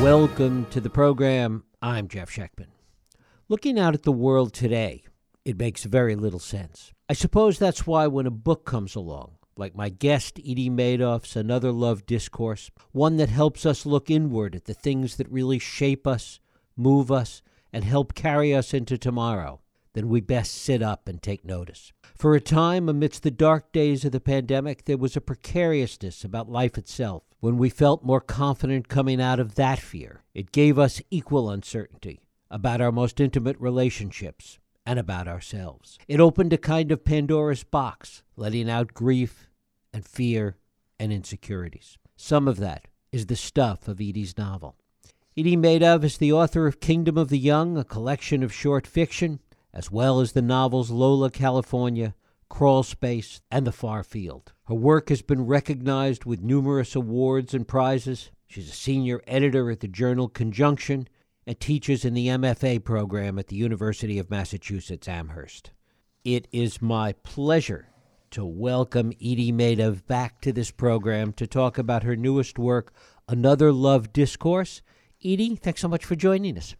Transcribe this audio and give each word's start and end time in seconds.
Welcome 0.00 0.64
to 0.70 0.80
the 0.80 0.88
program. 0.88 1.64
I'm 1.82 2.08
Jeff 2.08 2.30
Schechtman. 2.30 2.68
Looking 3.50 3.78
out 3.78 3.92
at 3.92 4.04
the 4.04 4.10
world 4.10 4.54
today, 4.54 5.02
it 5.44 5.58
makes 5.58 5.84
very 5.84 6.16
little 6.16 6.38
sense. 6.38 6.94
I 7.10 7.12
suppose 7.12 7.58
that's 7.58 7.86
why 7.86 8.06
when 8.06 8.24
a 8.24 8.30
book 8.30 8.64
comes 8.64 8.94
along, 8.94 9.32
like 9.58 9.76
my 9.76 9.90
guest 9.90 10.38
Edie 10.38 10.70
Meidav's 10.70 11.36
Another 11.36 11.70
Love 11.70 12.06
Discourse, 12.06 12.70
one 12.92 13.18
that 13.18 13.28
helps 13.28 13.66
us 13.66 13.84
look 13.84 14.10
inward 14.10 14.54
at 14.54 14.64
the 14.64 14.72
things 14.72 15.16
that 15.16 15.30
really 15.30 15.58
shape 15.58 16.06
us, 16.06 16.40
move 16.78 17.12
us, 17.12 17.42
and 17.70 17.84
help 17.84 18.14
carry 18.14 18.54
us 18.54 18.72
into 18.72 18.96
tomorrow, 18.96 19.60
then 19.92 20.08
we 20.08 20.20
best 20.20 20.54
sit 20.54 20.82
up 20.82 21.08
and 21.08 21.22
take 21.22 21.44
notice. 21.44 21.92
For 22.16 22.34
a 22.34 22.40
time, 22.40 22.88
amidst 22.88 23.22
the 23.22 23.30
dark 23.30 23.72
days 23.72 24.04
of 24.04 24.12
the 24.12 24.20
pandemic, 24.20 24.84
there 24.84 24.96
was 24.96 25.16
a 25.16 25.20
precariousness 25.20 26.24
about 26.24 26.50
life 26.50 26.78
itself. 26.78 27.24
When 27.40 27.56
we 27.56 27.70
felt 27.70 28.04
more 28.04 28.20
confident 28.20 28.88
coming 28.88 29.20
out 29.20 29.40
of 29.40 29.54
that 29.54 29.78
fear, 29.78 30.22
it 30.34 30.52
gave 30.52 30.78
us 30.78 31.02
equal 31.10 31.50
uncertainty 31.50 32.20
about 32.50 32.80
our 32.80 32.92
most 32.92 33.20
intimate 33.20 33.56
relationships 33.58 34.58
and 34.84 34.98
about 34.98 35.28
ourselves. 35.28 35.98
It 36.08 36.20
opened 36.20 36.52
a 36.52 36.58
kind 36.58 36.92
of 36.92 37.04
Pandora's 37.04 37.64
box, 37.64 38.22
letting 38.36 38.68
out 38.68 38.94
grief 38.94 39.48
and 39.92 40.04
fear 40.04 40.56
and 40.98 41.12
insecurities. 41.12 41.96
Some 42.16 42.46
of 42.46 42.58
that 42.58 42.86
is 43.12 43.26
the 43.26 43.36
stuff 43.36 43.88
of 43.88 44.00
Edie's 44.00 44.36
novel. 44.36 44.76
Edie 45.36 45.56
Meidav 45.56 46.04
is 46.04 46.18
the 46.18 46.32
author 46.32 46.66
of 46.66 46.80
Kingdom 46.80 47.16
of 47.16 47.28
the 47.28 47.38
Young, 47.38 47.78
a 47.78 47.84
collection 47.84 48.42
of 48.42 48.52
short 48.52 48.86
fiction, 48.86 49.40
as 49.72 49.90
well 49.90 50.20
as 50.20 50.32
the 50.32 50.42
novels 50.42 50.90
Lola, 50.90 51.30
California, 51.30 52.14
Crawl 52.48 52.82
Space, 52.82 53.40
and 53.50 53.66
The 53.66 53.72
Far 53.72 54.02
Field. 54.02 54.52
Her 54.64 54.74
work 54.74 55.08
has 55.08 55.22
been 55.22 55.46
recognized 55.46 56.24
with 56.24 56.42
numerous 56.42 56.94
awards 56.94 57.54
and 57.54 57.66
prizes. 57.66 58.30
She's 58.46 58.68
a 58.68 58.72
senior 58.72 59.22
editor 59.26 59.70
at 59.70 59.80
the 59.80 59.88
journal 59.88 60.28
Conjunction 60.28 61.08
and 61.46 61.58
teaches 61.58 62.04
in 62.04 62.14
the 62.14 62.26
MFA 62.26 62.82
program 62.84 63.38
at 63.38 63.46
the 63.46 63.56
University 63.56 64.18
of 64.18 64.30
Massachusetts 64.30 65.08
Amherst. 65.08 65.70
It 66.24 66.48
is 66.52 66.82
my 66.82 67.12
pleasure 67.12 67.88
to 68.30 68.44
welcome 68.44 69.12
Edie 69.20 69.52
Meidav 69.52 70.06
back 70.06 70.40
to 70.42 70.52
this 70.52 70.70
program 70.70 71.32
to 71.34 71.46
talk 71.46 71.78
about 71.78 72.02
her 72.02 72.14
newest 72.14 72.58
work, 72.58 72.92
Another 73.28 73.72
Love 73.72 74.12
Discourse. 74.12 74.82
Edie, 75.24 75.56
thanks 75.56 75.80
so 75.80 75.88
much 75.88 76.04
for 76.04 76.16
joining 76.16 76.58
us. 76.58 76.74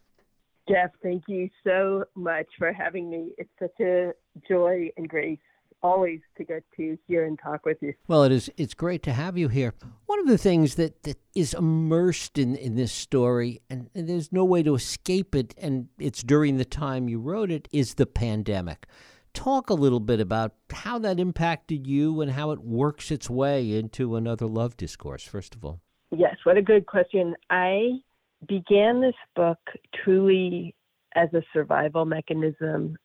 Jeff, 0.70 0.90
thank 1.02 1.24
you 1.26 1.50
so 1.64 2.04
much 2.14 2.46
for 2.56 2.72
having 2.72 3.10
me. 3.10 3.30
It's 3.38 3.50
such 3.58 3.80
a 3.80 4.12
joy 4.48 4.90
and 4.96 5.08
grace 5.08 5.38
always 5.82 6.20
to 6.36 6.44
get 6.44 6.62
to 6.76 6.96
hear 7.08 7.26
and 7.26 7.38
talk 7.42 7.64
with 7.66 7.78
you. 7.80 7.92
Well, 8.06 8.22
it 8.22 8.30
is 8.30 8.50
it's 8.56 8.74
great 8.74 9.02
to 9.04 9.12
have 9.12 9.36
you 9.36 9.48
here. 9.48 9.74
One 10.06 10.20
of 10.20 10.28
the 10.28 10.38
things 10.38 10.76
that, 10.76 11.02
that 11.02 11.18
is 11.34 11.54
immersed 11.54 12.38
in, 12.38 12.54
in 12.54 12.76
this 12.76 12.92
story, 12.92 13.62
and, 13.68 13.90
and 13.94 14.08
there's 14.08 14.30
no 14.30 14.44
way 14.44 14.62
to 14.62 14.74
escape 14.74 15.34
it, 15.34 15.54
and 15.58 15.88
it's 15.98 16.22
during 16.22 16.56
the 16.56 16.64
time 16.64 17.08
you 17.08 17.18
wrote 17.18 17.50
it, 17.50 17.66
is 17.72 17.94
the 17.94 18.06
pandemic. 18.06 18.86
Talk 19.34 19.70
a 19.70 19.74
little 19.74 20.00
bit 20.00 20.20
about 20.20 20.54
how 20.70 20.98
that 21.00 21.18
impacted 21.18 21.86
you 21.86 22.20
and 22.20 22.32
how 22.32 22.50
it 22.52 22.60
works 22.60 23.10
its 23.10 23.28
way 23.28 23.72
into 23.72 24.14
another 24.16 24.46
love 24.46 24.76
discourse, 24.76 25.24
first 25.24 25.54
of 25.54 25.64
all. 25.64 25.80
Yes, 26.10 26.36
what 26.44 26.56
a 26.56 26.62
good 26.62 26.86
question. 26.86 27.34
I 27.48 28.00
began 28.48 29.00
this 29.00 29.14
book 29.36 29.58
truly 30.04 30.74
as 31.14 31.28
a 31.34 31.42
survival 31.52 32.04
mechanism. 32.04 32.96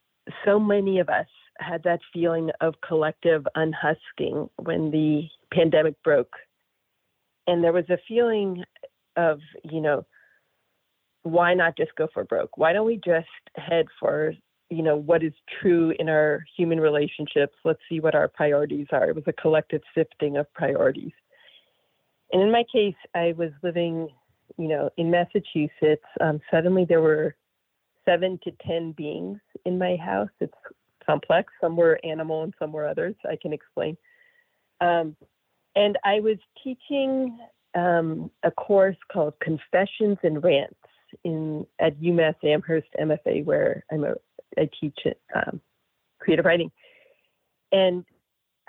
So 0.43 0.59
many 0.59 0.99
of 0.99 1.09
us 1.09 1.27
had 1.59 1.83
that 1.83 1.99
feeling 2.13 2.51
of 2.61 2.75
collective 2.85 3.45
unhusking 3.55 4.49
when 4.57 4.91
the 4.91 5.27
pandemic 5.53 6.01
broke. 6.03 6.33
And 7.47 7.63
there 7.63 7.73
was 7.73 7.89
a 7.89 7.97
feeling 8.07 8.63
of, 9.15 9.39
you 9.63 9.81
know, 9.81 10.05
why 11.23 11.53
not 11.53 11.77
just 11.77 11.95
go 11.95 12.07
for 12.13 12.23
broke? 12.23 12.57
Why 12.57 12.73
don't 12.73 12.85
we 12.85 12.99
just 13.03 13.27
head 13.55 13.85
for, 13.99 14.33
you 14.69 14.83
know, 14.83 14.95
what 14.95 15.23
is 15.23 15.33
true 15.61 15.93
in 15.97 16.09
our 16.09 16.43
human 16.55 16.79
relationships? 16.79 17.55
Let's 17.63 17.79
see 17.89 17.99
what 17.99 18.15
our 18.15 18.27
priorities 18.27 18.87
are. 18.91 19.09
It 19.09 19.15
was 19.15 19.23
a 19.27 19.33
collective 19.33 19.81
sifting 19.95 20.37
of 20.37 20.51
priorities. 20.53 21.13
And 22.31 22.41
in 22.41 22.51
my 22.51 22.63
case, 22.71 22.95
I 23.13 23.33
was 23.37 23.51
living, 23.63 24.09
you 24.57 24.67
know, 24.67 24.89
in 24.97 25.11
Massachusetts. 25.11 26.05
Um, 26.21 26.39
suddenly 26.51 26.85
there 26.85 27.01
were 27.01 27.35
seven 28.05 28.39
to 28.43 28.51
10 28.65 28.93
beings 28.93 29.39
in 29.65 29.77
my 29.77 29.95
house. 29.97 30.29
It's 30.39 30.53
complex. 31.05 31.51
Some 31.61 31.75
were 31.75 31.99
animal 32.03 32.43
and 32.43 32.53
some 32.59 32.71
were 32.71 32.87
others. 32.87 33.15
I 33.29 33.37
can 33.41 33.53
explain. 33.53 33.97
Um, 34.81 35.15
and 35.75 35.97
I 36.03 36.19
was 36.19 36.37
teaching 36.63 37.37
um, 37.75 38.31
a 38.43 38.51
course 38.51 38.97
called 39.11 39.33
Confessions 39.41 40.17
and 40.23 40.43
Rants 40.43 40.75
in 41.23 41.65
at 41.79 41.99
UMass 41.99 42.35
Amherst 42.43 42.87
MFA, 42.99 43.43
where 43.45 43.83
I'm 43.91 44.03
a 44.03 44.15
I 44.57 44.69
teach 44.79 44.97
um, 45.35 45.59
creative 46.19 46.45
writing. 46.45 46.71
And 47.71 48.05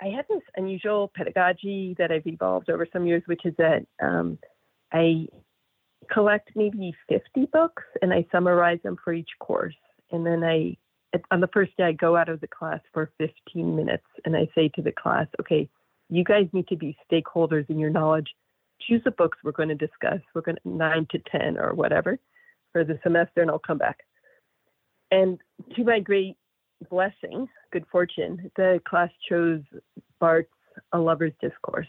I 0.01 0.07
had 0.07 0.25
this 0.29 0.41
unusual 0.55 1.11
pedagogy 1.15 1.95
that 1.97 2.11
I've 2.11 2.27
evolved 2.27 2.69
over 2.69 2.87
some 2.91 3.07
years, 3.07 3.23
which 3.25 3.45
is 3.45 3.53
that 3.57 3.85
um, 4.01 4.37
I 4.91 5.27
collect 6.11 6.49
maybe 6.55 6.93
50 7.09 7.47
books 7.51 7.83
and 8.01 8.13
I 8.13 8.25
summarize 8.31 8.79
them 8.83 8.97
for 9.03 9.13
each 9.13 9.29
course. 9.39 9.75
And 10.11 10.25
then 10.25 10.43
I 10.43 10.77
on 11.31 11.41
the 11.41 11.49
first 11.53 11.75
day, 11.77 11.85
I 11.85 11.91
go 11.93 12.15
out 12.15 12.29
of 12.29 12.41
the 12.41 12.47
class 12.47 12.79
for 12.93 13.11
15 13.17 13.75
minutes 13.75 14.05
and 14.25 14.35
I 14.35 14.47
say 14.53 14.69
to 14.75 14.81
the 14.81 14.91
class, 14.91 15.27
okay, 15.39 15.69
you 16.09 16.23
guys 16.23 16.47
need 16.53 16.67
to 16.67 16.75
be 16.75 16.97
stakeholders 17.11 17.69
in 17.69 17.79
your 17.79 17.89
knowledge. 17.89 18.27
Choose 18.81 19.01
the 19.03 19.11
books 19.11 19.37
we're 19.43 19.51
going 19.51 19.69
to 19.69 19.75
discuss. 19.75 20.19
We're 20.33 20.41
going 20.41 20.57
to 20.63 20.69
nine 20.69 21.07
to 21.11 21.19
10 21.31 21.57
or 21.57 21.73
whatever 21.73 22.19
for 22.71 22.83
the 22.83 22.99
semester, 23.03 23.41
and 23.41 23.49
I'll 23.49 23.59
come 23.59 23.77
back. 23.77 23.99
And 25.11 25.39
to 25.75 25.83
my 25.83 25.99
great 25.99 26.35
blessing, 26.89 27.47
good 27.71 27.85
fortune, 27.91 28.51
the 28.55 28.79
class 28.87 29.09
chose 29.27 29.61
Barthes's 30.19 30.51
A 30.93 30.99
Lover's 30.99 31.33
Discourse. 31.41 31.87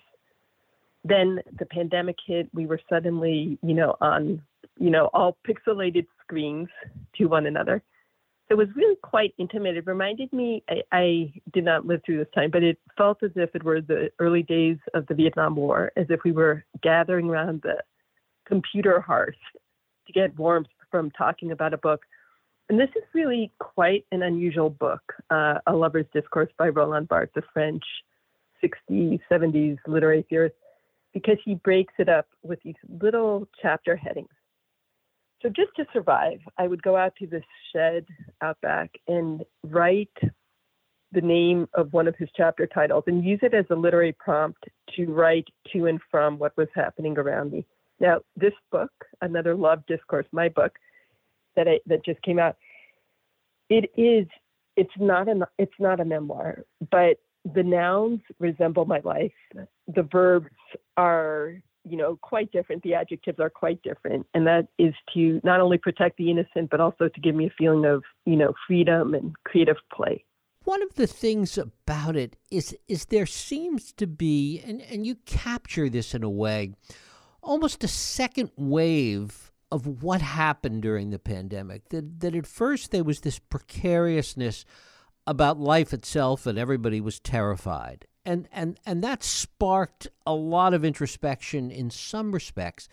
Then 1.09 1.41
the 1.59 1.67
pandemic 1.67 2.17
hit. 2.27 2.49
We 2.53 2.67
were 2.67 2.81
suddenly, 2.89 3.59
you 3.63 3.75
know, 3.75 3.97
on, 4.01 4.43
you 4.79 4.91
know, 4.91 5.11
all 5.15 5.37
pixelated 5.47 6.07
screens 6.25 6.69
to 7.17 7.27
one 7.27 7.47
another 7.47 7.83
it 8.51 8.55
was 8.55 8.69
really 8.75 8.97
quite 9.03 9.35
intimate. 9.39 9.77
It 9.77 9.87
reminded 9.87 10.33
me, 10.33 10.63
I, 10.69 10.83
I, 10.93 11.33
did 11.53 11.65
not 11.65 11.87
live 11.87 12.01
through 12.05 12.19
this 12.19 12.33
time, 12.35 12.51
but 12.51 12.63
it 12.63 12.79
felt 12.97 13.23
as 13.23 13.31
if 13.37 13.55
it 13.55 13.63
were 13.63 13.81
the 13.81 14.11
early 14.19 14.43
days 14.43 14.79
of 14.95 15.07
the 15.07 15.15
Vietnam 15.15 15.57
War, 15.57 15.93
as 15.97 16.07
if 16.09 16.21
we 16.25 16.33
were 16.33 16.65
gathering 16.83 17.29
around 17.29 17.63
the 17.63 17.77
computer 18.47 19.01
hearth 19.01 19.35
to 20.07 20.13
get 20.13 20.37
warmth 20.39 20.69
from 20.91 21.11
talking 21.11 21.53
about 21.53 21.75
a 21.75 21.79
book. 21.79 22.01
And 22.71 22.81
this 22.81 22.89
is 22.97 23.03
really 23.15 23.53
quite 23.59 24.07
an 24.13 24.23
unusual 24.23 24.71
book, 24.71 25.03
uh, 25.31 25.59
A 25.67 25.75
Lover's 25.75 26.07
Discourse 26.15 26.51
by 26.59 26.69
Roland 26.69 27.09
Barthes, 27.09 27.33
the 27.35 27.43
French 27.53 27.85
60s, 28.65 29.21
70s 29.31 29.79
literary 29.87 30.25
theorist, 30.31 30.57
because 31.13 31.39
he 31.45 31.55
breaks 31.55 31.95
it 31.99 32.09
up 32.09 32.27
with 32.43 32.61
these 32.63 32.75
little 33.01 33.49
chapter 33.61 33.97
headings. 33.97 34.29
So 35.43 35.49
just 35.49 35.75
to 35.77 35.87
survive, 35.93 36.41
I 36.59 36.67
would 36.67 36.83
go 36.83 36.97
out 36.97 37.15
to 37.17 37.27
this 37.27 37.45
shed 37.73 38.07
out 38.43 38.61
back 38.61 38.91
and 39.07 39.45
write 39.63 40.17
the 41.13 41.21
name 41.21 41.69
of 41.75 41.93
one 41.93 42.07
of 42.09 42.17
his 42.17 42.29
chapter 42.37 42.67
titles 42.67 43.05
and 43.07 43.25
use 43.25 43.39
it 43.43 43.55
as 43.55 43.65
a 43.71 43.75
literary 43.75 44.13
prompt 44.13 44.65
to 44.97 45.07
write 45.07 45.47
to 45.73 45.87
and 45.87 46.01
from 46.11 46.39
what 46.39 46.57
was 46.57 46.69
happening 46.75 47.17
around 47.17 47.53
me. 47.53 47.65
Now, 48.01 48.21
this 48.37 48.53
book, 48.71 48.91
Another 49.23 49.55
Love 49.55 49.85
Discourse, 49.87 50.27
my 50.33 50.49
book 50.49 50.79
that 51.57 51.67
I, 51.67 51.81
that 51.87 52.05
just 52.05 52.21
came 52.23 52.39
out, 52.39 52.57
it 53.71 53.91
is 53.97 54.27
it's 54.77 54.91
not 54.99 55.29
a 55.29 55.49
it's 55.59 55.73
not 55.79 56.01
a 56.01 56.05
memoir, 56.05 56.65
but 56.91 57.19
the 57.55 57.63
nouns 57.63 58.21
resemble 58.39 58.85
my 58.85 59.01
life. 59.01 59.33
The 59.89 60.03
verbs 60.03 60.51
are 60.99 61.63
you 61.89 61.97
know, 61.97 62.19
quite 62.21 62.53
different. 62.53 62.83
The 62.83 62.95
adjectives 62.95 63.39
are 63.41 63.51
quite 63.51 63.83
different. 63.83 64.27
And 64.35 64.47
that 64.47 64.69
is 64.79 64.95
to 65.15 65.41
not 65.43 65.61
only 65.61 65.79
protect 65.79 66.19
the 66.19 66.31
innocent, 66.31 66.71
but 66.71 66.81
also 66.81 67.09
to 67.09 67.21
give 67.21 67.35
me 67.35 67.47
a 67.47 67.53
feeling 67.57 67.85
of, 67.85 68.05
you 68.27 68.37
know, 68.37 68.53
freedom 68.67 69.15
and 69.15 69.35
creative 69.45 69.77
play. 69.93 70.25
One 70.65 70.83
of 70.83 70.95
the 70.97 71.07
things 71.07 71.57
about 71.57 72.15
it 72.15 72.37
is 72.51 72.77
is 72.89 73.07
there 73.07 73.27
seems 73.27 73.93
to 73.93 74.07
be 74.07 74.61
and, 74.67 74.83
and 74.83 75.07
you 75.07 75.15
capture 75.25 75.89
this 75.89 76.15
in 76.15 76.23
a 76.23 76.29
way, 76.29 76.75
almost 77.43 77.85
a 77.85 77.89
second 77.89 78.51
wave 78.57 79.51
of 79.71 80.03
what 80.03 80.21
happened 80.21 80.83
during 80.83 81.09
the 81.09 81.19
pandemic. 81.19 81.89
That 81.89 82.21
that 82.21 82.35
at 82.35 82.47
first 82.47 82.91
there 82.91 83.05
was 83.05 83.21
this 83.21 83.39
precariousness 83.39 84.67
about 85.27 85.59
life 85.59 85.95
itself 85.95 86.45
and 86.45 86.59
everybody 86.59 87.01
was 87.01 87.19
terrified 87.19 88.07
and 88.29 88.49
and 88.53 88.79
and 88.85 89.03
that 89.03 89.23
sparked 89.23 90.07
a 90.27 90.35
lot 90.35 90.75
of 90.75 90.85
introspection 90.85 91.71
in 91.71 91.91
some 91.91 92.33
respects. 92.33 92.89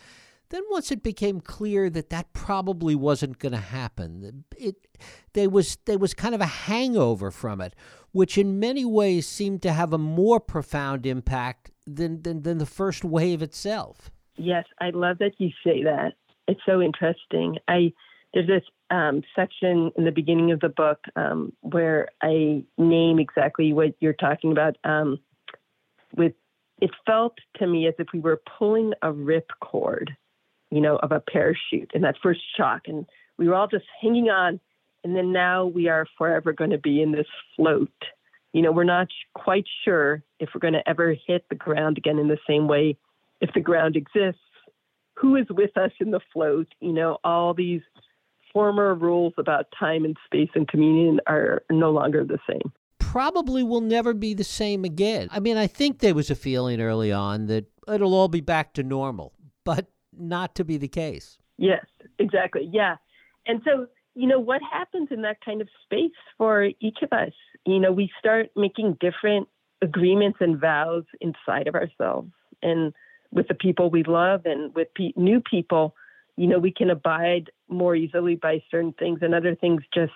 Then 0.49 0.61
once 0.69 0.91
it 0.91 1.03
became 1.03 1.41
clear 1.41 1.89
that 1.89 2.09
that 2.11 2.31
probably 2.31 2.95
wasn't 2.95 3.39
going 3.39 3.51
to 3.51 3.57
happen, 3.57 4.45
it 4.57 4.75
there 5.33 5.49
was 5.49 5.77
there 5.85 5.97
was 5.97 6.13
kind 6.13 6.33
of 6.33 6.41
a 6.41 6.45
hangover 6.45 7.31
from 7.31 7.59
it, 7.59 7.75
which 8.11 8.37
in 8.37 8.59
many 8.59 8.85
ways 8.85 9.27
seemed 9.27 9.61
to 9.63 9.73
have 9.73 9.91
a 9.91 9.97
more 9.97 10.39
profound 10.39 11.05
impact 11.05 11.71
than 11.85 12.21
than, 12.21 12.43
than 12.43 12.57
the 12.57 12.65
first 12.65 13.03
wave 13.03 13.41
itself. 13.41 14.09
Yes, 14.37 14.65
I 14.79 14.91
love 14.91 15.17
that 15.19 15.33
you 15.37 15.49
say 15.63 15.83
that. 15.83 16.13
it's 16.47 16.61
so 16.65 16.81
interesting. 16.81 17.57
I 17.67 17.91
there's 18.33 18.47
this 18.47 18.63
um, 18.89 19.23
section 19.35 19.91
in 19.97 20.05
the 20.05 20.11
beginning 20.11 20.51
of 20.51 20.59
the 20.59 20.69
book 20.69 20.99
um, 21.15 21.53
where 21.61 22.09
I 22.21 22.63
name 22.77 23.19
exactly 23.19 23.73
what 23.73 23.95
you're 23.99 24.13
talking 24.13 24.51
about. 24.51 24.77
Um, 24.83 25.19
with 26.15 26.33
it 26.81 26.91
felt 27.05 27.37
to 27.57 27.67
me 27.67 27.87
as 27.87 27.93
if 27.99 28.07
we 28.13 28.19
were 28.19 28.41
pulling 28.57 28.93
a 29.01 29.11
rip 29.11 29.49
cord, 29.61 30.15
you 30.71 30.81
know, 30.81 30.97
of 30.97 31.11
a 31.11 31.19
parachute 31.19 31.91
in 31.93 32.01
that 32.01 32.15
first 32.21 32.41
shock, 32.57 32.83
and 32.87 33.05
we 33.37 33.47
were 33.47 33.55
all 33.55 33.67
just 33.67 33.85
hanging 34.01 34.29
on. 34.29 34.59
And 35.03 35.15
then 35.15 35.31
now 35.31 35.65
we 35.65 35.87
are 35.87 36.07
forever 36.17 36.51
going 36.51 36.71
to 36.71 36.79
be 36.79 37.01
in 37.01 37.11
this 37.11 37.27
float. 37.55 37.93
You 38.53 38.63
know, 38.63 38.71
we're 38.71 38.85
not 38.85 39.07
quite 39.35 39.65
sure 39.83 40.23
if 40.39 40.49
we're 40.53 40.61
going 40.61 40.73
to 40.73 40.89
ever 40.89 41.15
hit 41.27 41.45
the 41.49 41.55
ground 41.55 41.97
again 41.97 42.17
in 42.17 42.27
the 42.27 42.39
same 42.47 42.67
way, 42.67 42.97
if 43.39 43.53
the 43.53 43.59
ground 43.59 43.95
exists. 43.95 44.41
Who 45.15 45.35
is 45.35 45.45
with 45.49 45.77
us 45.77 45.91
in 45.99 46.11
the 46.11 46.21
float? 46.33 46.67
You 46.79 46.91
know, 46.91 47.19
all 47.23 47.53
these 47.53 47.81
former 48.55 48.95
rules 48.95 49.33
about 49.37 49.65
time 49.77 50.05
and 50.05 50.15
space 50.25 50.49
and 50.55 50.65
communion 50.69 51.19
are 51.27 51.61
no 51.69 51.91
longer 51.91 52.23
the 52.23 52.39
same. 52.49 52.71
Probably 52.99 53.63
will 53.63 53.81
never 53.81 54.13
be 54.13 54.33
the 54.33 54.45
same 54.45 54.85
again. 54.85 55.27
I 55.29 55.41
mean, 55.41 55.57
I 55.57 55.67
think 55.67 55.99
there 55.99 56.15
was 56.15 56.31
a 56.31 56.35
feeling 56.35 56.79
early 56.79 57.11
on 57.11 57.47
that 57.47 57.65
it'll 57.85 58.13
all 58.13 58.29
be 58.29 58.39
back 58.39 58.73
to 58.75 58.83
normal, 58.83 59.33
but 59.65 59.87
not 60.17 60.55
to 60.55 60.63
be 60.63 60.77
the 60.77 60.87
case. 60.87 61.37
Yes, 61.57 61.85
exactly. 62.17 62.69
Yeah. 62.71 62.95
And 63.45 63.61
so, 63.65 63.87
you 64.15 64.25
know, 64.25 64.39
what 64.39 64.61
happens 64.71 65.09
in 65.11 65.21
that 65.23 65.43
kind 65.43 65.59
of 65.59 65.67
space 65.83 66.15
for 66.37 66.69
each 66.79 66.99
of 67.03 67.11
us? 67.11 67.33
You 67.65 67.79
know, 67.79 67.91
we 67.91 68.09
start 68.17 68.51
making 68.55 68.97
different 69.01 69.49
agreements 69.81 70.37
and 70.39 70.59
vows 70.59 71.03
inside 71.19 71.67
of 71.67 71.75
ourselves 71.75 72.31
and 72.63 72.93
with 73.31 73.49
the 73.49 73.53
people 73.53 73.89
we 73.89 74.03
love 74.03 74.45
and 74.45 74.73
with 74.73 74.87
pe- 74.95 75.11
new 75.17 75.41
people 75.41 75.93
you 76.37 76.47
know, 76.47 76.59
we 76.59 76.71
can 76.71 76.89
abide 76.89 77.49
more 77.69 77.95
easily 77.95 78.35
by 78.35 78.61
certain 78.69 78.93
things 78.93 79.19
and 79.21 79.33
other 79.33 79.55
things 79.55 79.81
just 79.93 80.11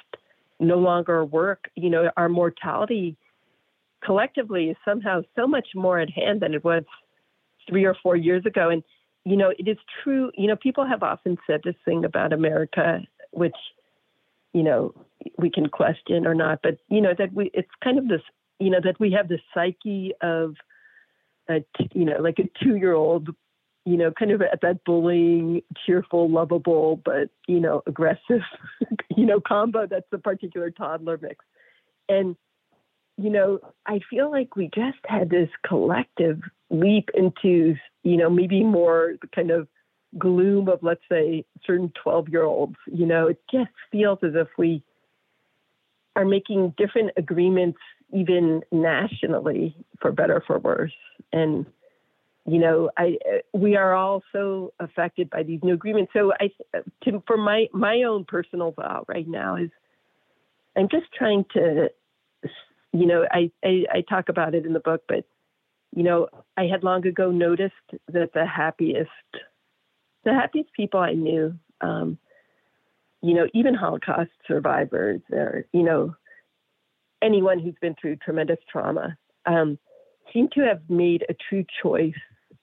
no 0.59 0.77
longer 0.77 1.23
work. 1.23 1.69
You 1.75 1.89
know, 1.89 2.11
our 2.17 2.29
mortality 2.29 3.17
collectively 4.03 4.69
is 4.69 4.77
somehow 4.83 5.21
so 5.35 5.47
much 5.47 5.69
more 5.75 5.99
at 5.99 6.09
hand 6.09 6.41
than 6.41 6.53
it 6.53 6.63
was 6.63 6.83
three 7.69 7.85
or 7.85 7.95
four 8.01 8.15
years 8.15 8.45
ago. 8.45 8.69
And, 8.69 8.83
you 9.25 9.37
know, 9.37 9.51
it 9.57 9.67
is 9.67 9.77
true, 10.03 10.31
you 10.35 10.47
know, 10.47 10.55
people 10.55 10.85
have 10.85 11.03
often 11.03 11.37
said 11.47 11.61
this 11.63 11.75
thing 11.85 12.03
about 12.03 12.33
America, 12.33 13.01
which, 13.31 13.55
you 14.53 14.63
know, 14.63 14.93
we 15.37 15.49
can 15.49 15.67
question 15.67 16.25
or 16.25 16.33
not, 16.33 16.59
but, 16.63 16.77
you 16.89 17.01
know, 17.01 17.13
that 17.17 17.33
we, 17.33 17.51
it's 17.53 17.69
kind 17.83 17.97
of 17.97 18.07
this, 18.07 18.21
you 18.59 18.69
know, 18.69 18.79
that 18.83 18.99
we 18.99 19.11
have 19.11 19.27
the 19.27 19.39
psyche 19.53 20.13
of, 20.21 20.55
a, 21.49 21.63
you 21.93 22.05
know, 22.05 22.17
like 22.19 22.39
a 22.39 22.63
two 22.63 22.75
year 22.75 22.93
old 22.93 23.29
you 23.89 23.97
know, 23.97 24.11
kind 24.11 24.29
of 24.29 24.43
at 24.43 24.61
that 24.61 24.83
bullying, 24.85 25.63
cheerful, 25.83 26.29
lovable, 26.29 27.01
but, 27.03 27.29
you 27.47 27.59
know, 27.59 27.81
aggressive, 27.87 28.41
you 29.17 29.25
know, 29.25 29.41
combo 29.41 29.87
that's 29.87 30.05
a 30.11 30.19
particular 30.19 30.69
toddler 30.69 31.17
mix. 31.19 31.43
And, 32.07 32.35
you 33.17 33.31
know, 33.31 33.59
I 33.87 33.99
feel 34.07 34.29
like 34.29 34.55
we 34.55 34.69
just 34.75 34.99
had 35.05 35.31
this 35.31 35.49
collective 35.67 36.39
leap 36.69 37.09
into, 37.15 37.75
you 38.03 38.17
know, 38.17 38.29
maybe 38.29 38.63
more 38.63 39.15
the 39.19 39.27
kind 39.27 39.49
of 39.49 39.67
gloom 40.19 40.69
of, 40.69 40.83
let's 40.83 41.01
say, 41.11 41.43
certain 41.65 41.91
12 42.03 42.29
year 42.29 42.43
olds. 42.43 42.75
You 42.85 43.07
know, 43.07 43.25
it 43.25 43.41
just 43.51 43.71
feels 43.91 44.19
as 44.21 44.33
if 44.35 44.49
we 44.55 44.83
are 46.15 46.25
making 46.25 46.75
different 46.77 47.09
agreements, 47.17 47.79
even 48.13 48.61
nationally, 48.71 49.75
for 49.99 50.11
better, 50.11 50.43
for 50.45 50.59
worse. 50.59 50.93
And, 51.33 51.65
you 52.49 52.57
know, 52.57 52.89
I 52.97 53.17
we 53.53 53.75
are 53.75 53.93
all 53.93 54.23
so 54.31 54.73
affected 54.79 55.29
by 55.29 55.43
these 55.43 55.59
new 55.61 55.75
agreements. 55.75 56.11
So 56.13 56.33
I, 56.39 56.49
to, 57.03 57.21
for 57.27 57.37
my 57.37 57.67
my 57.73 58.03
own 58.03 58.25
personal 58.25 58.71
vow 58.71 59.05
right 59.07 59.27
now 59.27 59.55
is, 59.55 59.69
I'm 60.75 60.89
just 60.89 61.13
trying 61.15 61.45
to, 61.53 61.89
you 62.91 63.05
know, 63.05 63.25
I, 63.31 63.51
I 63.63 63.85
I 63.93 64.01
talk 64.01 64.29
about 64.29 64.55
it 64.55 64.65
in 64.65 64.73
the 64.73 64.79
book, 64.79 65.03
but 65.07 65.25
you 65.95 66.01
know, 66.01 66.27
I 66.57 66.63
had 66.63 66.83
long 66.83 67.05
ago 67.05 67.29
noticed 67.29 67.73
that 68.11 68.33
the 68.33 68.45
happiest, 68.47 69.09
the 70.23 70.33
happiest 70.33 70.73
people 70.73 70.99
I 70.99 71.13
knew, 71.13 71.53
um, 71.81 72.17
you 73.21 73.35
know, 73.35 73.47
even 73.53 73.75
Holocaust 73.75 74.31
survivors, 74.47 75.21
or 75.31 75.65
you 75.71 75.83
know, 75.83 76.15
anyone 77.21 77.59
who's 77.59 77.75
been 77.79 77.95
through 78.01 78.15
tremendous 78.15 78.59
trauma. 78.71 79.17
Um, 79.45 79.77
seem 80.33 80.49
to 80.53 80.61
have 80.61 80.81
made 80.89 81.25
a 81.27 81.35
true 81.49 81.65
choice 81.81 82.13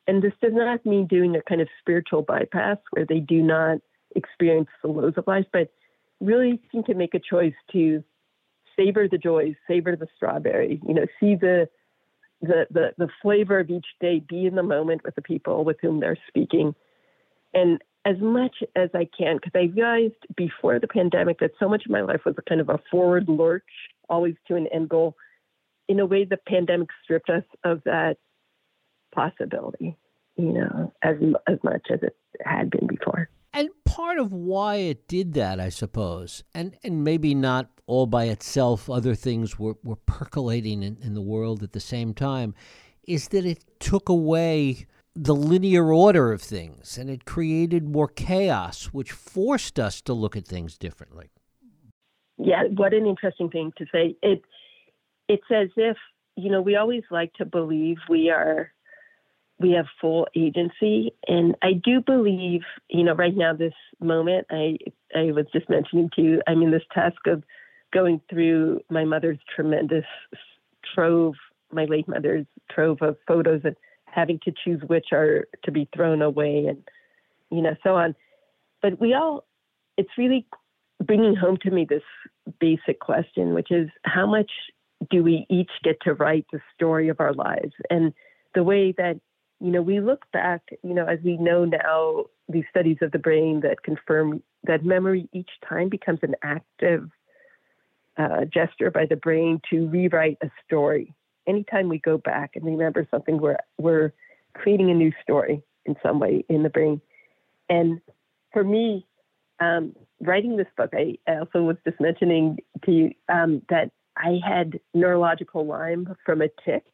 and 0.06 0.22
this 0.22 0.32
does 0.40 0.52
not 0.54 0.84
mean 0.86 1.06
doing 1.06 1.36
a 1.36 1.42
kind 1.42 1.60
of 1.60 1.68
spiritual 1.80 2.22
bypass 2.22 2.78
where 2.90 3.04
they 3.04 3.20
do 3.20 3.42
not 3.42 3.78
experience 4.14 4.68
the 4.82 4.88
lows 4.88 5.14
of 5.16 5.26
life, 5.26 5.46
but 5.52 5.70
really 6.20 6.60
seem 6.72 6.84
to 6.84 6.94
make 6.94 7.14
a 7.14 7.20
choice 7.20 7.54
to 7.72 8.02
savor 8.76 9.08
the 9.08 9.18
joys, 9.18 9.54
savor 9.66 9.96
the 9.96 10.06
strawberry, 10.16 10.80
you 10.86 10.94
know, 10.94 11.06
see 11.20 11.34
the 11.34 11.68
the, 12.42 12.66
the, 12.70 12.92
the 12.98 13.08
flavor 13.22 13.58
of 13.58 13.70
each 13.70 13.86
day, 13.98 14.22
be 14.28 14.44
in 14.44 14.56
the 14.56 14.62
moment 14.62 15.02
with 15.04 15.14
the 15.14 15.22
people 15.22 15.64
with 15.64 15.78
whom 15.80 16.00
they're 16.00 16.18
speaking. 16.28 16.74
And 17.54 17.80
as 18.04 18.16
much 18.20 18.56
as 18.76 18.90
I 18.94 19.08
can, 19.18 19.36
because 19.36 19.52
I 19.54 19.74
realized 19.74 20.14
before 20.36 20.78
the 20.78 20.86
pandemic 20.86 21.40
that 21.40 21.52
so 21.58 21.66
much 21.66 21.86
of 21.86 21.90
my 21.90 22.02
life 22.02 22.20
was 22.26 22.34
a 22.36 22.42
kind 22.42 22.60
of 22.60 22.68
a 22.68 22.78
forward 22.90 23.28
lurch, 23.28 23.64
always 24.10 24.34
to 24.48 24.54
an 24.54 24.66
end 24.66 24.90
goal. 24.90 25.16
In 25.88 25.98
a 25.98 26.06
way, 26.06 26.24
the 26.24 26.36
pandemic 26.36 26.88
stripped 27.02 27.30
us 27.30 27.42
of 27.64 27.82
that 27.84 28.18
possibility, 29.16 29.96
you 30.36 30.52
know, 30.52 30.92
as 31.02 31.16
as 31.48 31.58
much 31.64 31.88
as 31.92 32.00
it 32.02 32.16
had 32.44 32.70
been 32.70 32.86
before. 32.86 33.28
And 33.52 33.70
part 33.86 34.18
of 34.18 34.32
why 34.32 34.76
it 34.76 35.08
did 35.08 35.32
that, 35.32 35.58
I 35.58 35.70
suppose, 35.70 36.44
and, 36.54 36.76
and 36.84 37.02
maybe 37.02 37.34
not 37.34 37.70
all 37.86 38.06
by 38.06 38.24
itself, 38.24 38.90
other 38.90 39.14
things 39.14 39.58
were, 39.58 39.76
were 39.82 39.96
percolating 39.96 40.82
in, 40.82 40.98
in 41.00 41.14
the 41.14 41.22
world 41.22 41.62
at 41.62 41.72
the 41.72 41.80
same 41.80 42.12
time, 42.12 42.54
is 43.08 43.28
that 43.28 43.46
it 43.46 43.64
took 43.80 44.10
away 44.10 44.86
the 45.14 45.34
linear 45.34 45.90
order 45.90 46.32
of 46.32 46.42
things 46.42 46.98
and 46.98 47.08
it 47.08 47.24
created 47.24 47.88
more 47.88 48.08
chaos, 48.08 48.86
which 48.86 49.12
forced 49.12 49.80
us 49.80 50.02
to 50.02 50.12
look 50.12 50.36
at 50.36 50.46
things 50.46 50.76
differently. 50.76 51.30
Yeah, 52.36 52.64
what 52.64 52.92
an 52.92 53.06
interesting 53.06 53.48
thing 53.48 53.72
to 53.78 53.86
say. 53.90 54.16
It 54.22 54.42
it's 55.28 55.50
as 55.50 55.68
if, 55.76 55.96
you 56.36 56.50
know, 56.50 56.60
we 56.60 56.76
always 56.76 57.04
like 57.10 57.32
to 57.34 57.46
believe 57.46 57.96
we 58.10 58.28
are 58.28 58.70
we 59.58 59.72
have 59.72 59.86
full 60.00 60.26
agency. 60.36 61.12
And 61.26 61.56
I 61.62 61.72
do 61.72 62.00
believe, 62.00 62.62
you 62.88 63.04
know, 63.04 63.14
right 63.14 63.36
now, 63.36 63.54
this 63.54 63.72
moment, 64.00 64.46
I, 64.50 64.78
I 65.14 65.32
was 65.32 65.46
just 65.52 65.68
mentioning 65.70 66.10
to 66.16 66.22
you, 66.22 66.42
I'm 66.46 66.62
in 66.62 66.70
this 66.70 66.82
task 66.92 67.26
of 67.26 67.42
going 67.92 68.20
through 68.28 68.80
my 68.90 69.04
mother's 69.04 69.38
tremendous 69.54 70.04
trove, 70.94 71.34
my 71.72 71.84
late 71.86 72.08
mother's 72.08 72.46
trove 72.70 72.98
of 73.00 73.16
photos 73.26 73.62
and 73.64 73.76
having 74.06 74.38
to 74.44 74.52
choose 74.64 74.82
which 74.86 75.06
are 75.12 75.46
to 75.64 75.70
be 75.70 75.88
thrown 75.94 76.22
away 76.22 76.66
and, 76.68 76.82
you 77.50 77.62
know, 77.62 77.76
so 77.82 77.94
on. 77.96 78.14
But 78.82 79.00
we 79.00 79.14
all, 79.14 79.46
it's 79.96 80.10
really 80.18 80.46
bringing 81.02 81.34
home 81.34 81.58
to 81.62 81.70
me 81.70 81.86
this 81.88 82.02
basic 82.60 83.00
question, 83.00 83.54
which 83.54 83.70
is 83.70 83.88
how 84.04 84.26
much 84.26 84.50
do 85.10 85.22
we 85.22 85.46
each 85.48 85.70
get 85.82 86.00
to 86.02 86.14
write 86.14 86.46
the 86.52 86.60
story 86.74 87.08
of 87.08 87.20
our 87.20 87.32
lives? 87.32 87.72
And 87.90 88.12
the 88.54 88.62
way 88.62 88.92
that 88.96 89.20
you 89.60 89.70
know, 89.70 89.82
we 89.82 90.00
look 90.00 90.30
back, 90.32 90.62
you 90.82 90.94
know, 90.94 91.06
as 91.06 91.18
we 91.24 91.36
know 91.38 91.64
now, 91.64 92.26
these 92.48 92.64
studies 92.70 92.98
of 93.00 93.12
the 93.12 93.18
brain 93.18 93.60
that 93.60 93.82
confirm 93.82 94.42
that 94.64 94.84
memory 94.84 95.28
each 95.32 95.50
time 95.68 95.88
becomes 95.88 96.20
an 96.22 96.34
active 96.42 97.08
uh, 98.18 98.44
gesture 98.44 98.90
by 98.90 99.06
the 99.06 99.16
brain 99.16 99.60
to 99.70 99.88
rewrite 99.88 100.38
a 100.42 100.50
story. 100.64 101.14
Anytime 101.46 101.88
we 101.88 101.98
go 101.98 102.18
back 102.18 102.52
and 102.54 102.64
remember 102.64 103.06
something, 103.10 103.40
we're, 103.40 103.56
we're 103.78 104.12
creating 104.54 104.90
a 104.90 104.94
new 104.94 105.12
story 105.22 105.62
in 105.86 105.96
some 106.02 106.18
way 106.18 106.44
in 106.48 106.62
the 106.62 106.70
brain. 106.70 107.00
And 107.68 108.00
for 108.52 108.64
me, 108.64 109.06
um, 109.60 109.94
writing 110.20 110.56
this 110.56 110.66
book, 110.76 110.90
I 110.94 111.16
also 111.26 111.62
was 111.62 111.76
just 111.84 112.00
mentioning 112.00 112.58
to 112.84 112.92
you 112.92 113.10
um, 113.28 113.62
that 113.68 113.90
I 114.16 114.38
had 114.46 114.80
neurological 114.94 115.66
Lyme 115.66 116.14
from 116.24 116.42
a 116.42 116.48
tick 116.64 116.84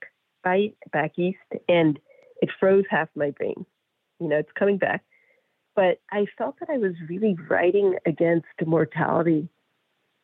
bite 0.44 0.76
back 0.92 1.18
east. 1.18 1.38
And 1.68 1.98
it 2.42 2.50
froze 2.60 2.84
half 2.90 3.08
my 3.14 3.30
brain. 3.30 3.64
You 4.20 4.28
know, 4.28 4.36
it's 4.36 4.52
coming 4.58 4.76
back. 4.76 5.02
But 5.74 6.00
I 6.10 6.26
felt 6.36 6.56
that 6.60 6.68
I 6.68 6.76
was 6.76 6.92
really 7.08 7.34
writing 7.48 7.96
against 8.04 8.46
mortality. 8.66 9.48